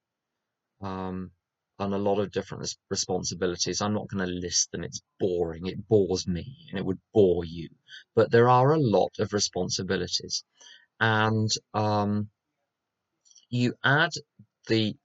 [0.81, 1.31] um,
[1.79, 3.81] and a lot of different responsibilities.
[3.81, 4.83] I'm not going to list them.
[4.83, 5.67] It's boring.
[5.67, 7.69] It bores me, and it would bore you.
[8.15, 10.43] But there are a lot of responsibilities,
[10.99, 12.29] and um,
[13.49, 14.11] you add
[14.67, 14.95] the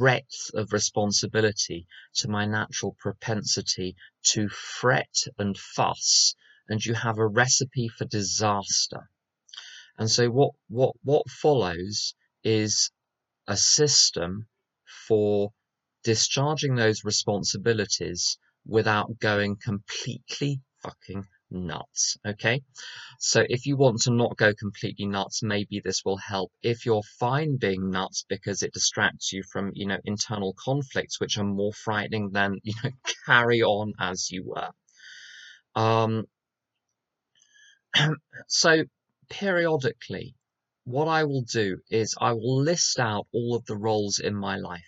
[0.00, 6.34] breadth of responsibility to my natural propensity to fret and fuss,
[6.70, 9.10] and you have a recipe for disaster.
[9.98, 12.90] And so what, what, what follows is
[13.46, 14.46] a system
[15.06, 15.52] for
[16.02, 22.16] discharging those responsibilities without going completely fucking nuts.
[22.26, 22.62] Okay.
[23.18, 26.52] So if you want to not go completely nuts, maybe this will help.
[26.62, 31.38] If you're fine being nuts because it distracts you from, you know, internal conflicts, which
[31.38, 32.90] are more frightening than, you know,
[33.26, 34.70] carry on as you were.
[35.74, 36.26] Um,
[38.48, 38.84] so
[39.28, 40.34] periodically,
[40.84, 44.56] what I will do is I will list out all of the roles in my
[44.56, 44.84] life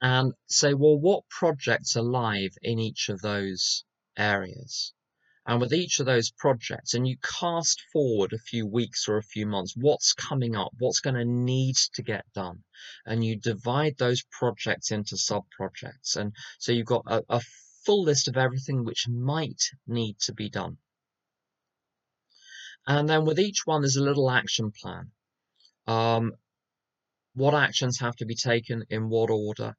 [0.00, 3.84] and say, well, what projects are live in each of those
[4.16, 4.92] areas.
[5.48, 9.22] And with each of those projects, and you cast forward a few weeks or a
[9.22, 12.64] few months, what's coming up, what's going to need to get done,
[13.04, 16.16] and you divide those projects into sub projects.
[16.16, 17.40] And so you've got a, a
[17.84, 20.78] full list of everything which might need to be done.
[22.84, 25.10] And then with each one, there's a little action plan.
[25.86, 26.32] Um,
[27.34, 29.76] what actions have to be taken in what order?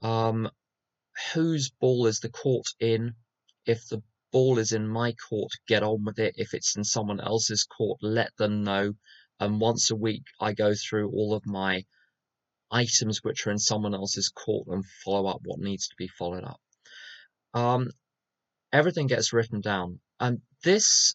[0.00, 0.48] Um,
[1.34, 3.14] whose ball is the court in?
[3.66, 4.02] If the
[4.32, 6.34] ball is in my court, get on with it.
[6.36, 8.94] If it's in someone else's court, let them know.
[9.40, 11.84] And once a week, I go through all of my
[12.70, 16.44] items which are in someone else's court and follow up what needs to be followed
[16.44, 16.60] up.
[17.54, 17.90] Um,
[18.72, 21.14] everything gets written down, and this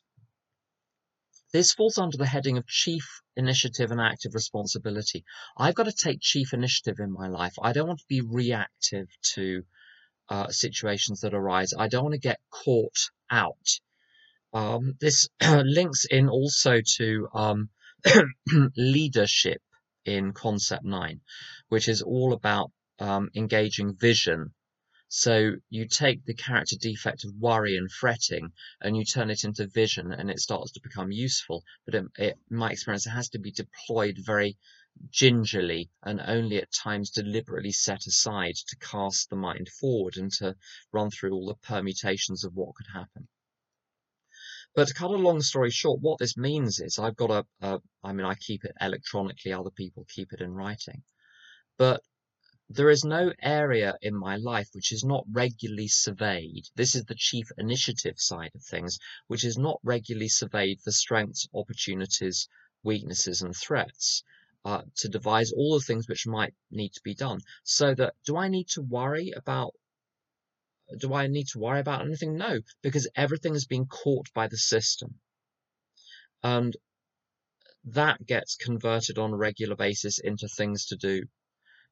[1.52, 5.26] this falls under the heading of chief initiative and active responsibility.
[5.58, 7.54] I've got to take chief initiative in my life.
[7.62, 9.64] I don't want to be reactive to
[10.30, 11.74] uh, situations that arise.
[11.78, 13.80] I don't want to get caught out.
[14.54, 17.70] Um, this links in also to um,
[18.78, 19.62] leadership
[20.06, 21.22] in concept nine,
[21.70, 24.54] which is all about um, engaging vision.
[25.08, 29.66] So you take the character defect of worry and fretting and you turn it into
[29.66, 31.64] vision and it starts to become useful.
[31.86, 34.58] But it, in my experience, it has to be deployed very
[35.10, 40.56] gingerly and only at times deliberately set aside to cast the mind forward and to
[40.92, 43.28] run through all the permutations of what could happen.
[44.76, 47.82] But to cut a long story short, what this means is I've got a, a
[48.04, 51.04] I mean, I keep it electronically, other people keep it in writing.
[51.78, 52.04] But
[52.72, 56.70] there is no area in my life which is not regularly surveyed.
[56.76, 61.48] This is the chief initiative side of things, which is not regularly surveyed for strengths,
[61.52, 62.48] opportunities,
[62.84, 64.24] weaknesses, and threats.
[64.66, 67.40] Uh, to devise all the things which might need to be done.
[67.64, 69.74] So that do I need to worry about
[70.98, 72.36] do I need to worry about anything?
[72.36, 75.20] No, because everything has been caught by the system.
[76.44, 76.76] And
[77.86, 81.24] that gets converted on a regular basis into things to do.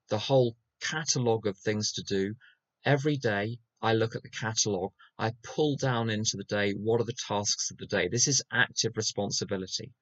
[0.10, 2.36] The whole catalogue of things to do.
[2.84, 7.06] Every day, I look at the catalogue, I pull down into the day what are
[7.06, 8.08] the tasks of the day.
[8.08, 9.94] This is active responsibility.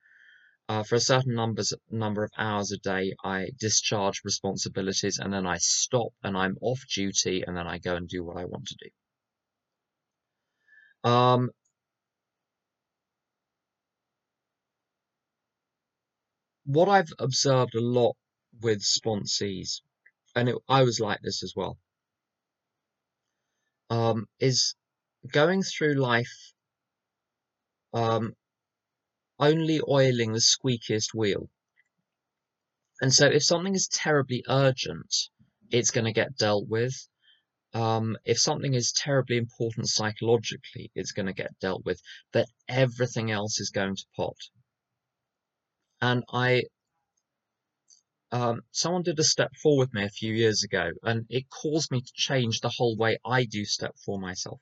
[0.67, 5.45] Uh, for a certain numbers number of hours a day, I discharge responsibilities and then
[5.45, 8.65] I stop and I'm off duty and then I go and do what I want
[8.67, 8.89] to do.
[11.09, 11.51] Um,
[16.65, 18.15] what I've observed a lot
[18.61, 19.81] with sponsees
[20.35, 21.77] and it, I was like this as well,
[23.91, 24.73] um, is
[25.31, 26.53] going through life
[27.93, 28.33] um,
[29.39, 31.49] only oiling the squeakiest wheel.
[33.01, 35.13] And so if something is terribly urgent,
[35.69, 37.07] it's going to get dealt with.
[37.73, 43.31] Um, if something is terribly important psychologically, it's going to get dealt with, but everything
[43.31, 44.37] else is going to pot.
[46.01, 46.63] And I
[48.31, 51.91] um, someone did a step four with me a few years ago, and it caused
[51.91, 54.59] me to change the whole way I do step four myself.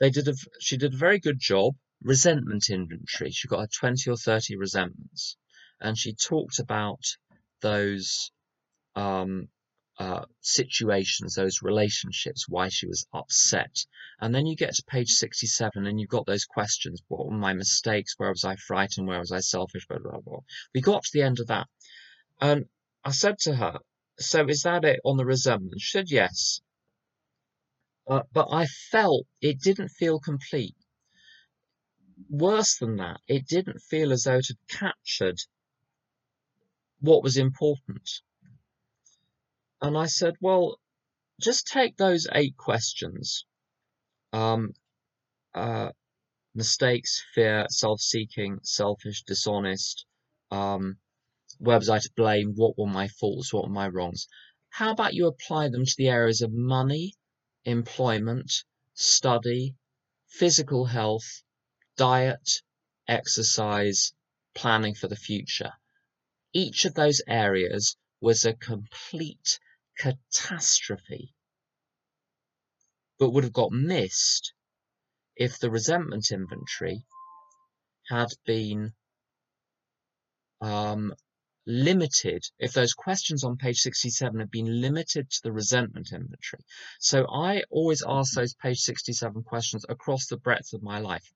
[0.00, 3.30] They did a, she did a very good job, resentment inventory.
[3.30, 5.36] She got her 20 or 30 resentments,
[5.80, 7.00] and she talked about
[7.60, 8.30] those
[8.94, 9.48] um,
[9.98, 13.84] uh, situations, those relationships, why she was upset.
[14.20, 17.02] And then you get to page 67 and you've got those questions.
[17.08, 18.14] What were my mistakes?
[18.16, 19.06] Where was I frightened?
[19.06, 19.86] Where was I selfish?
[19.86, 20.40] Blah, blah, blah.
[20.74, 21.68] We got to the end of that.
[22.40, 22.66] And
[23.04, 23.78] I said to her,
[24.18, 25.80] So is that it on the resentment?
[25.80, 26.60] She said, Yes.
[28.08, 30.74] Uh, but I felt it didn't feel complete.
[32.28, 35.40] Worse than that, it didn't feel as though it had captured
[37.00, 38.08] what was important.
[39.80, 40.78] And I said, Well,
[41.40, 43.44] just take those eight questions
[44.32, 44.74] um,
[45.54, 45.92] uh,
[46.54, 50.06] mistakes, fear, self seeking, selfish, dishonest,
[50.50, 50.98] um,
[51.58, 52.54] where was I to blame?
[52.54, 53.52] What were my faults?
[53.52, 54.26] What were my wrongs?
[54.70, 57.14] How about you apply them to the areas of money,
[57.64, 58.52] employment,
[58.94, 59.74] study,
[60.26, 61.42] physical health,
[61.96, 62.62] diet,
[63.08, 64.12] exercise,
[64.54, 65.72] planning for the future?
[66.52, 69.58] Each of those areas was a complete
[69.98, 71.34] catastrophe,
[73.18, 74.52] but would have got missed
[75.36, 77.04] if the resentment inventory
[78.08, 78.92] had been
[80.60, 81.14] um,
[81.66, 86.64] limited, if those questions on page 67 had been limited to the resentment inventory.
[87.00, 91.32] So I always ask those page 67 questions across the breadth of my life.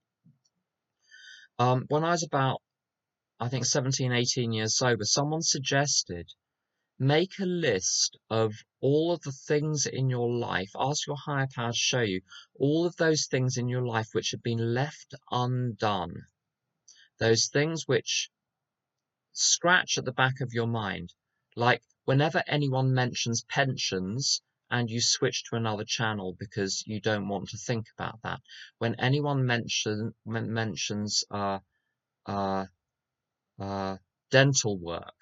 [1.59, 2.61] Um, when I was about,
[3.41, 6.33] I think 17, 18 years sober, someone suggested
[6.99, 11.73] make a list of all of the things in your life, ask your higher power
[11.73, 12.23] to show you
[12.59, 16.27] all of those things in your life which have been left undone.
[17.19, 18.31] Those things which
[19.33, 21.13] scratch at the back of your mind.
[21.55, 27.49] Like whenever anyone mentions pensions and you switch to another channel because you don't want
[27.49, 28.41] to think about that.
[28.79, 31.61] When anyone mention, mentions uh,
[32.27, 32.67] uh,
[33.61, 33.97] uh,
[34.31, 35.15] dental work,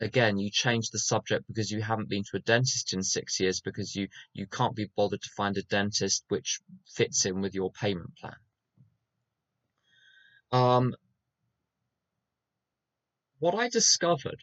[0.00, 3.60] again, you change the subject because you haven't been to a dentist in six years
[3.60, 6.60] because you, you can't be bothered to find a dentist which
[6.94, 8.36] fits in with your payment plan.
[10.52, 10.94] Um,
[13.38, 14.40] what I discovered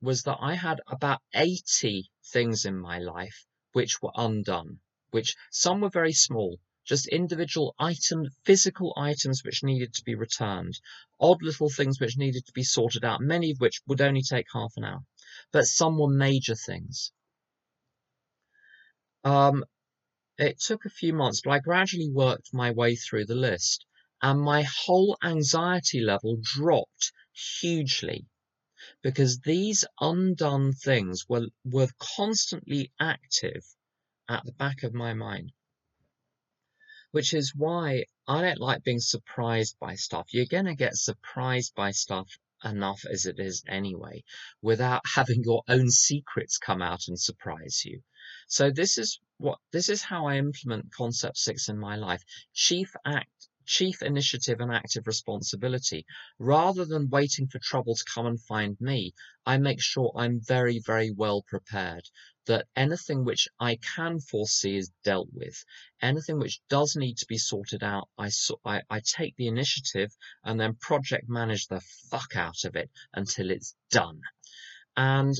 [0.00, 5.80] was that I had about 80 things in my life which were undone, which some
[5.80, 10.80] were very small, just individual item, physical items which needed to be returned,
[11.20, 14.46] odd little things which needed to be sorted out, many of which would only take
[14.52, 15.04] half an hour,
[15.52, 17.12] but some were major things.
[19.22, 19.64] Um,
[20.38, 23.84] it took a few months, but I gradually worked my way through the list,
[24.22, 28.26] and my whole anxiety level dropped hugely
[29.02, 33.64] because these undone things were, were constantly active
[34.28, 35.52] at the back of my mind.
[37.10, 40.28] Which is why I don't like being surprised by stuff.
[40.32, 42.28] You're going to get surprised by stuff
[42.64, 44.24] enough as it is anyway,
[44.60, 48.02] without having your own secrets come out and surprise you.
[48.48, 52.22] So this is what this is how I implement concept six in my life.
[52.52, 56.06] Chief act chief initiative and active responsibility.
[56.38, 59.12] Rather than waiting for trouble to come and find me,
[59.44, 62.08] I make sure I'm very, very well prepared.
[62.46, 65.62] That anything which I can foresee is dealt with.
[66.00, 68.30] Anything which does need to be sorted out, I,
[68.64, 73.50] I, I take the initiative and then project manage the fuck out of it until
[73.50, 74.22] it's done.
[74.96, 75.34] And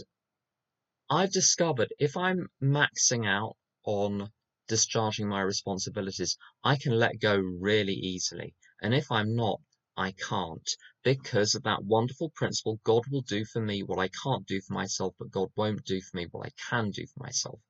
[1.09, 4.31] I've discovered if I'm maxing out on
[4.69, 8.55] discharging my responsibilities, I can let go really easily.
[8.83, 9.61] And if I'm not,
[9.97, 10.69] I can't
[11.03, 14.75] because of that wonderful principle God will do for me what I can't do for
[14.75, 17.61] myself, but God won't do for me what I can do for myself.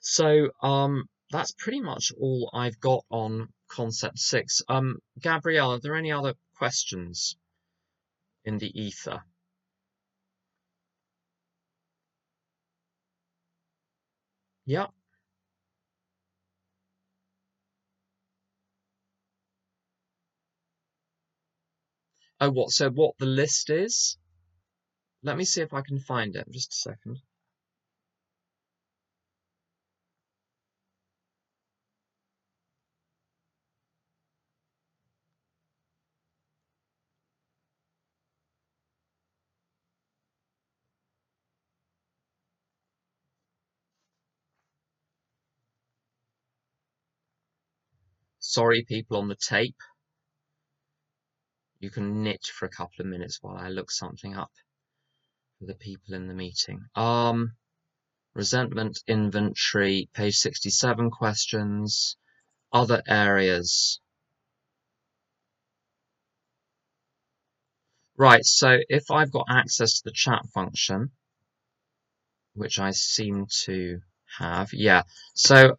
[0.00, 4.62] So um, that's pretty much all I've got on concept six.
[4.68, 7.36] Um, Gabrielle, are there any other questions
[8.44, 9.22] in the ether?
[14.64, 14.86] Yeah.
[22.40, 22.70] Oh, what?
[22.70, 24.18] So what the list is?
[25.22, 26.46] Let me see if I can find it.
[26.50, 27.18] Just a second.
[48.38, 49.76] Sorry, people on the tape.
[51.80, 54.52] You can knit for a couple of minutes while I look something up
[55.58, 56.80] for the people in the meeting.
[56.94, 57.52] Um,
[58.34, 62.16] resentment inventory, page 67 questions,
[62.72, 64.00] other areas.
[68.16, 71.10] Right, so if I've got access to the chat function,
[72.54, 74.00] which I seem to
[74.38, 75.02] have, yeah.
[75.34, 75.76] So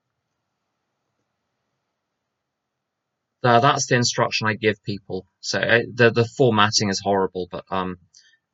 [3.61, 5.25] That's the instruction I give people.
[5.41, 7.97] So uh, the the formatting is horrible, but um,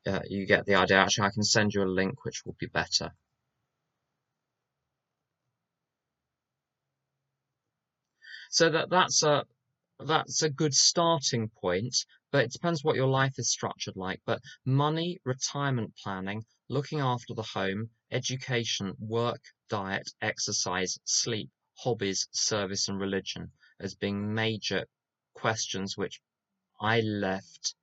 [0.08, 0.98] uh, you get the idea.
[0.98, 3.12] Actually, I can send you a link which will be better.
[8.52, 9.46] So that that's a
[10.00, 11.96] that's a good starting point,
[12.32, 14.22] but it depends what your life is structured like.
[14.26, 22.88] But money, retirement planning, looking after the home, education, work, diet, exercise, sleep, hobbies, service,
[22.90, 24.86] and religion as being major
[25.34, 26.22] questions which
[26.80, 27.76] I left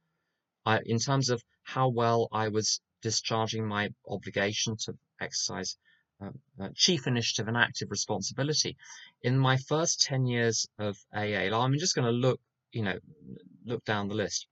[0.67, 5.77] I, in terms of how well I was discharging my obligation to exercise
[6.21, 6.31] uh,
[6.61, 8.77] uh, chief initiative and active responsibility.
[9.23, 12.41] In my first 10 years of AA, I'm just going to look,
[12.73, 12.99] you know,
[13.65, 14.47] look down the list.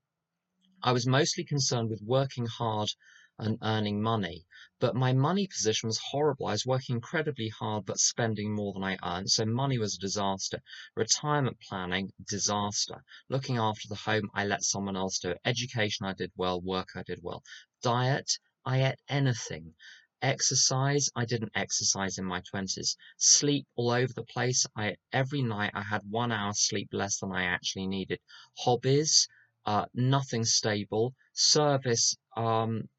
[0.81, 2.89] I was mostly concerned with working hard
[3.39, 4.45] and earning money.
[4.79, 6.47] But my money position was horrible.
[6.47, 9.31] I was working incredibly hard, but spending more than I earned.
[9.31, 10.61] So money was a disaster.
[10.95, 13.03] Retirement planning, disaster.
[13.29, 15.41] Looking after the home, I let someone else do it.
[15.45, 16.61] Education, I did well.
[16.61, 17.43] Work, I did well.
[17.81, 19.73] Diet, I ate anything.
[20.21, 22.97] Exercise, I didn't exercise in my 20s.
[23.17, 24.65] Sleep all over the place.
[24.75, 28.19] I every night I had one hour sleep less than I actually needed.
[28.57, 29.29] Hobbies,
[29.65, 31.15] uh, nothing stable.
[31.33, 32.89] Service, um,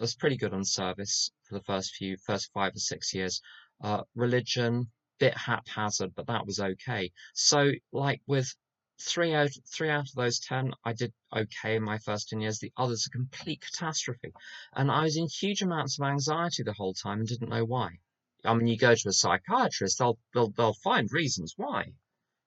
[0.00, 3.42] was pretty good on service for the first few, first five or six years.
[3.82, 7.12] Uh, religion, bit haphazard, but that was okay.
[7.34, 8.54] So, like with
[9.00, 12.58] three out three out of those ten, I did okay in my first ten years.
[12.58, 14.32] The others a complete catastrophe,
[14.74, 17.98] and I was in huge amounts of anxiety the whole time and didn't know why.
[18.44, 21.92] I mean, you go to a psychiatrist, they'll they'll they'll find reasons why.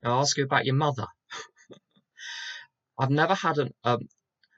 [0.02, 1.08] They'll ask you about your mother.
[3.00, 4.08] I've never had an um,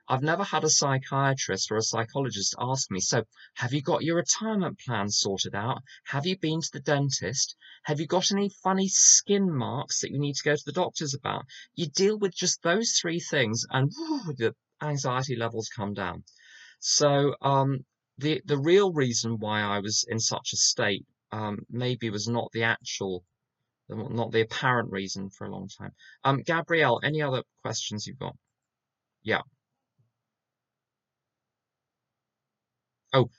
[0.07, 3.23] I've never had a psychiatrist or a psychologist ask me, so
[3.55, 5.81] have you got your retirement plan sorted out?
[6.05, 7.55] Have you been to the dentist?
[7.85, 11.13] Have you got any funny skin marks that you need to go to the doctors
[11.15, 11.45] about?
[11.73, 16.23] You deal with just those three things and whew, the anxiety levels come down.
[16.79, 17.85] So um,
[18.17, 22.51] the the real reason why I was in such a state um, maybe was not
[22.51, 23.23] the actual
[23.89, 25.93] not the apparent reason for a long time.
[26.23, 28.35] Um, Gabrielle, any other questions you've got?
[29.23, 29.41] Yeah.
[33.15, 33.29] Oh,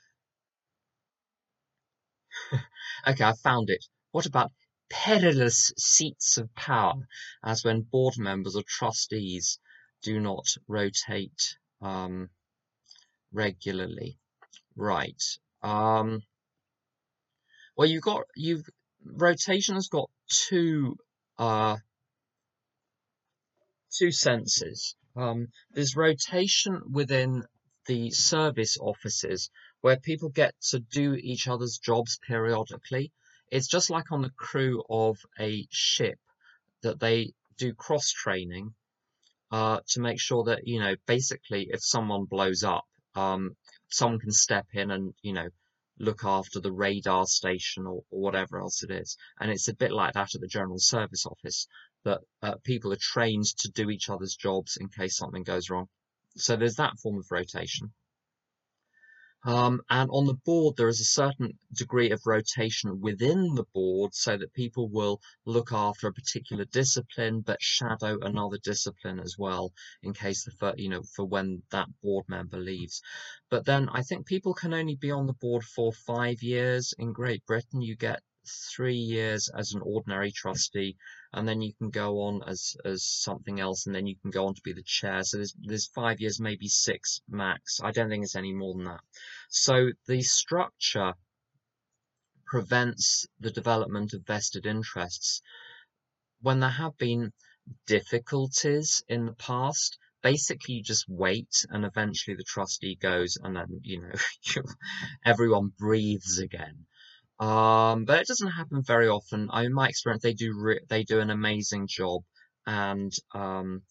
[3.07, 3.85] okay, I found it.
[4.11, 4.51] What about
[4.89, 7.07] perilous seats of power,
[7.43, 9.59] as when board members or trustees
[10.01, 12.31] do not rotate um,
[13.31, 14.17] regularly?
[14.75, 15.21] Right.
[15.61, 16.23] Um,
[17.75, 18.67] well, you've got you've
[19.05, 20.97] rotation has got two
[21.37, 21.77] uh,
[23.95, 24.95] two senses.
[25.15, 27.43] Um, there's rotation within
[27.85, 29.49] the service offices
[29.87, 33.09] where people get to do each other's jobs periodically.
[33.49, 36.19] It's just like on the crew of a ship
[36.81, 38.73] that they do cross training
[39.49, 42.83] uh, to make sure that you know basically if someone blows up,
[43.15, 43.55] um,
[43.87, 45.47] someone can step in and you know
[45.99, 49.15] look after the radar station or, or whatever else it is.
[49.39, 51.65] And it's a bit like that at the General Service Office
[52.03, 55.87] that uh, people are trained to do each other's jobs in case something goes wrong.
[56.35, 57.93] So there's that form of rotation.
[59.47, 64.13] Um, and on the board, there is a certain degree of rotation within the board
[64.13, 69.71] so that people will look after a particular discipline but shadow another discipline as well
[70.03, 73.01] in case the you know for when that board member leaves.
[73.49, 76.93] But then I think people can only be on the board for five years.
[76.99, 78.21] In Great Britain, you get
[78.75, 80.97] three years as an ordinary trustee,
[81.33, 84.47] and then you can go on as as something else, and then you can go
[84.47, 85.23] on to be the chair.
[85.23, 87.79] So there's there's five years, maybe six max.
[87.83, 89.01] I don't think it's any more than that.
[89.49, 91.13] So the structure
[92.45, 95.41] prevents the development of vested interests.
[96.41, 97.33] When there have been
[97.85, 103.79] difficulties in the past, basically you just wait and eventually the trustee goes and then
[103.83, 104.63] you know
[105.25, 106.85] everyone breathes again
[107.39, 109.49] um, but it doesn't happen very often.
[109.53, 112.23] In my experience, they do re- they do an amazing job,
[112.65, 113.83] and um,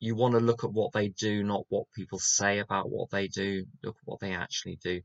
[0.00, 3.28] you want to look at what they do, not what people say about what they
[3.28, 3.64] do.
[3.82, 5.00] Look at what they actually do.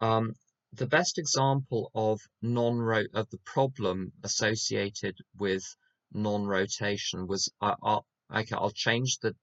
[0.00, 0.34] Um,
[0.72, 2.80] the best example of non
[3.14, 5.64] of the problem associated with
[6.12, 9.34] non-rotation was I, I'll, okay, I'll change the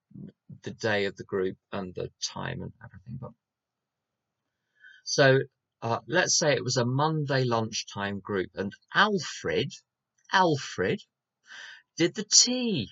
[0.63, 3.31] the day of the group and the time and everything, but
[5.03, 5.39] so
[5.83, 9.73] uh, let's say it was a Monday lunchtime group and Alfred,
[10.31, 11.03] Alfred
[11.97, 12.89] did the tea.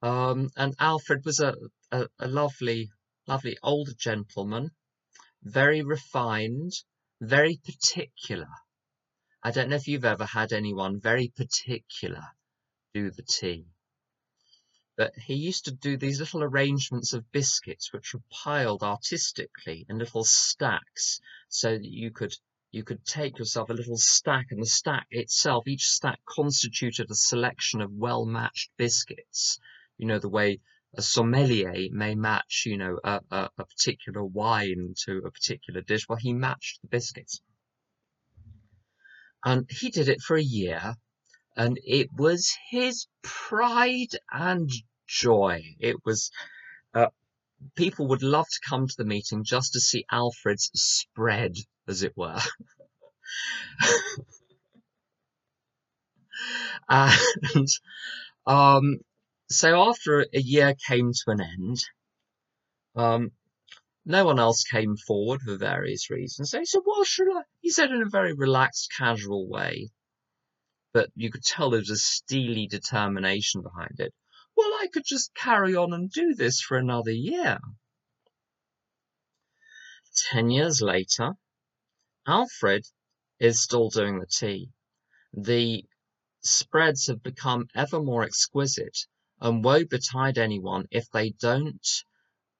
[0.00, 1.54] Um, and Alfred was a,
[1.90, 2.90] a, a lovely,
[3.26, 4.70] lovely older gentleman,
[5.42, 6.72] very refined,
[7.20, 8.48] very particular.
[9.42, 12.22] I don't know if you've ever had anyone very particular
[12.94, 13.66] do the tea
[14.96, 19.98] that he used to do these little arrangements of biscuits which were piled artistically in
[19.98, 22.34] little stacks so that you could
[22.72, 27.14] you could take yourself a little stack and the stack itself each stack constituted a
[27.14, 29.58] selection of well matched biscuits.
[29.98, 30.60] You know the way
[30.94, 36.08] a sommelier may match you know a, a, a particular wine to a particular dish
[36.08, 37.40] well he matched the biscuits.
[39.44, 40.96] And he did it for a year
[41.56, 44.70] and it was his pride and
[45.06, 45.62] joy.
[45.80, 46.30] It was
[46.94, 47.08] uh,
[47.74, 51.56] people would love to come to the meeting just to see Alfred's spread,
[51.88, 52.38] as it were.
[56.88, 57.68] and
[58.46, 58.98] um,
[59.48, 61.78] so after a year came to an end,
[62.94, 63.32] um,
[64.04, 66.50] no one else came forward for various reasons.
[66.50, 69.88] So he said, "Well, should I?" He said in a very relaxed, casual way
[70.96, 74.14] but you could tell there was a steely determination behind it.
[74.56, 77.58] Well, I could just carry on and do this for another year.
[80.30, 81.34] Ten years later,
[82.26, 82.86] Alfred
[83.38, 84.70] is still doing the tea.
[85.34, 85.84] The
[86.40, 89.00] spreads have become ever more exquisite,
[89.38, 92.04] and woe betide anyone if they don't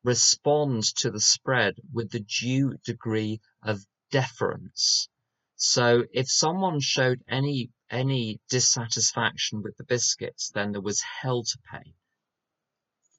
[0.04, 5.08] respond to the spread with the due degree of deference.
[5.54, 11.58] So if someone showed any any dissatisfaction with the biscuits, then there was hell to
[11.70, 11.94] pay.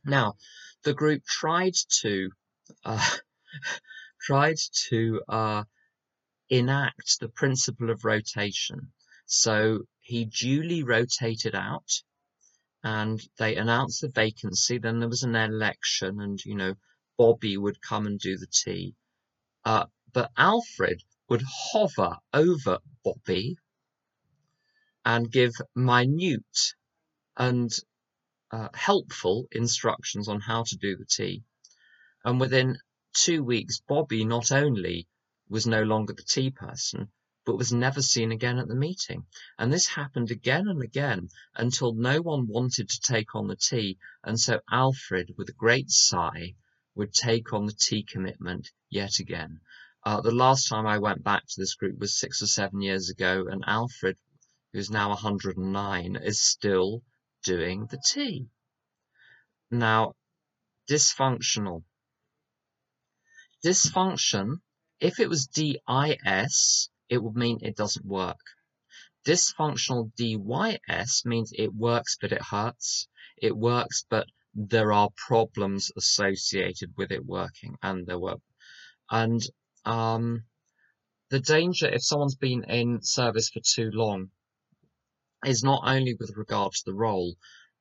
[0.06, 0.36] Now,
[0.84, 2.30] the group tried to
[2.86, 3.10] uh,
[4.22, 4.58] tried
[4.90, 5.64] to uh,
[6.50, 8.92] enact the principle of rotation.
[9.26, 12.04] So he duly rotated out,
[12.84, 14.78] and they announced the vacancy.
[14.78, 16.76] Then there was an election, and you know
[17.18, 18.96] Bobby would come and do the tea.
[19.66, 23.58] Uh, but Alfred would hover over Bobby
[25.08, 26.74] and give minute
[27.38, 27.72] and
[28.52, 31.42] uh, helpful instructions on how to do the tea.
[32.26, 32.78] And within
[33.14, 35.08] two weeks, Bobby not only
[35.48, 37.10] was no longer the tea person,
[37.46, 39.26] but was never seen again at the meeting.
[39.58, 43.98] And this happened again and again until no one wanted to take on the tea.
[44.26, 46.56] And so Alfred, with a great sigh,
[46.96, 49.62] would take on the tea commitment yet again.
[50.04, 53.10] Uh, the last time I went back to this group was six or seven years
[53.10, 54.18] ago, and Alfred
[54.78, 57.02] who's now 109, is still
[57.44, 58.46] doing the tea.
[59.72, 60.14] Now,
[60.88, 61.84] dysfunctional.
[63.66, 64.62] Dysfunction,
[65.00, 68.38] if it was DIS, it would mean it doesn't work.
[69.26, 73.08] Dysfunctional DYS means it works but it hurts.
[73.42, 78.36] It works but there are problems associated with it working and there were
[79.10, 79.42] and
[79.86, 80.44] um,
[81.32, 84.30] the danger if someone's been in service for too long
[85.46, 87.36] is not only with regard to the role,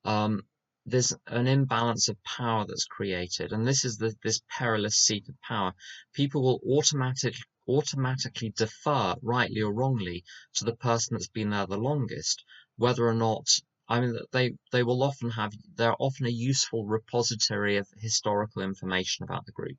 [0.05, 0.43] um,
[0.85, 5.41] there's an imbalance of power that's created, and this is the, this perilous seat of
[5.43, 5.73] power.
[6.13, 10.23] People will automatically automatically defer, rightly or wrongly,
[10.55, 12.45] to the person that's been there the longest,
[12.77, 13.49] whether or not
[13.89, 19.25] I mean they they will often have they're often a useful repository of historical information
[19.25, 19.79] about the group.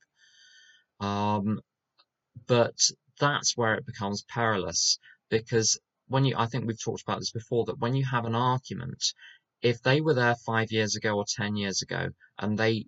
[0.99, 1.61] Um,
[2.47, 2.75] but
[3.19, 4.99] that's where it becomes perilous
[5.29, 8.35] because when you I think we've talked about this before that when you have an
[8.35, 9.03] argument,
[9.61, 12.85] if they were there five years ago or ten years ago and they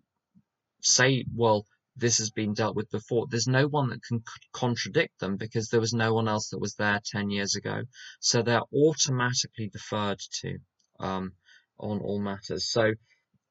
[0.82, 1.66] say, well,
[1.96, 3.28] this has been dealt with before.
[3.30, 6.76] There's no one that can contradict them because there was no one else that was
[6.76, 7.84] there 10 years ago.
[8.20, 10.58] So they're automatically deferred to
[11.00, 11.34] um,
[11.78, 12.72] on all matters.
[12.72, 12.94] So,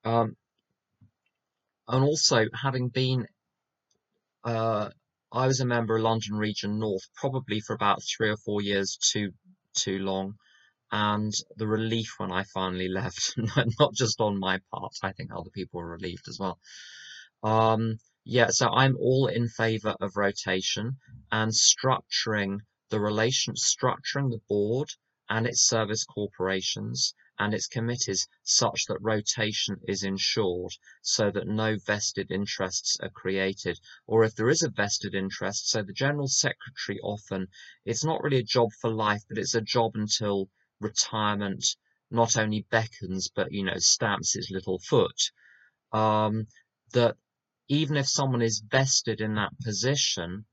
[0.05, 0.37] um,
[1.87, 3.27] and also having been,
[4.45, 4.89] uh,
[5.31, 8.97] I was a member of London Region North probably for about three or four years
[8.97, 9.33] too
[9.75, 10.35] too long,
[10.91, 13.35] and the relief when I finally left,
[13.79, 16.59] not just on my part, I think other people were relieved as well.
[17.43, 20.99] Um, yeah, so I'm all in favor of rotation
[21.31, 22.59] and structuring
[22.91, 24.91] the relation, structuring the board
[25.29, 30.73] and its service corporations and its committees such that rotation is ensured
[31.03, 33.79] so that no vested interests are created.
[34.07, 37.49] Or if there is a vested interest, so the General Secretary often,
[37.85, 41.65] it's not really a job for life, but it's a job until retirement
[42.11, 45.31] not only beckons, but, you know, stamps its little foot.
[45.93, 46.47] Um,
[46.93, 47.17] that
[47.69, 50.47] even if someone is vested in that position,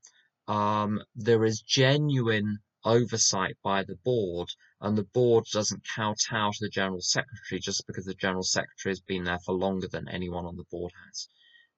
[0.48, 4.48] um, there is genuine oversight by the board,
[4.80, 9.00] and the board doesn't kowtow to the general secretary just because the general secretary has
[9.00, 11.28] been there for longer than anyone on the board has.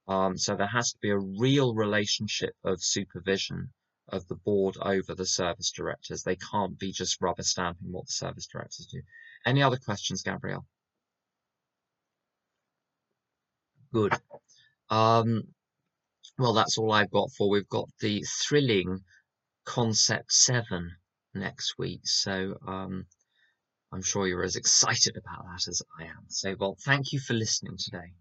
[0.09, 3.73] Um, so there has to be a real relationship of supervision
[4.09, 6.23] of the board over the service directors.
[6.23, 9.03] They can't be just rubber stamping what the service directors do.
[9.45, 10.67] Any other questions, Gabrielle?
[13.93, 14.15] Good.
[14.91, 15.43] Um,
[16.39, 17.49] well, that's all I've got for.
[17.49, 19.05] We've got the thrilling
[19.65, 20.97] Concept 7
[21.39, 22.01] next week.
[22.05, 23.07] So um,
[23.93, 26.25] I'm sure you're as excited about that as I am.
[26.29, 28.13] So, well, thank you for listening today.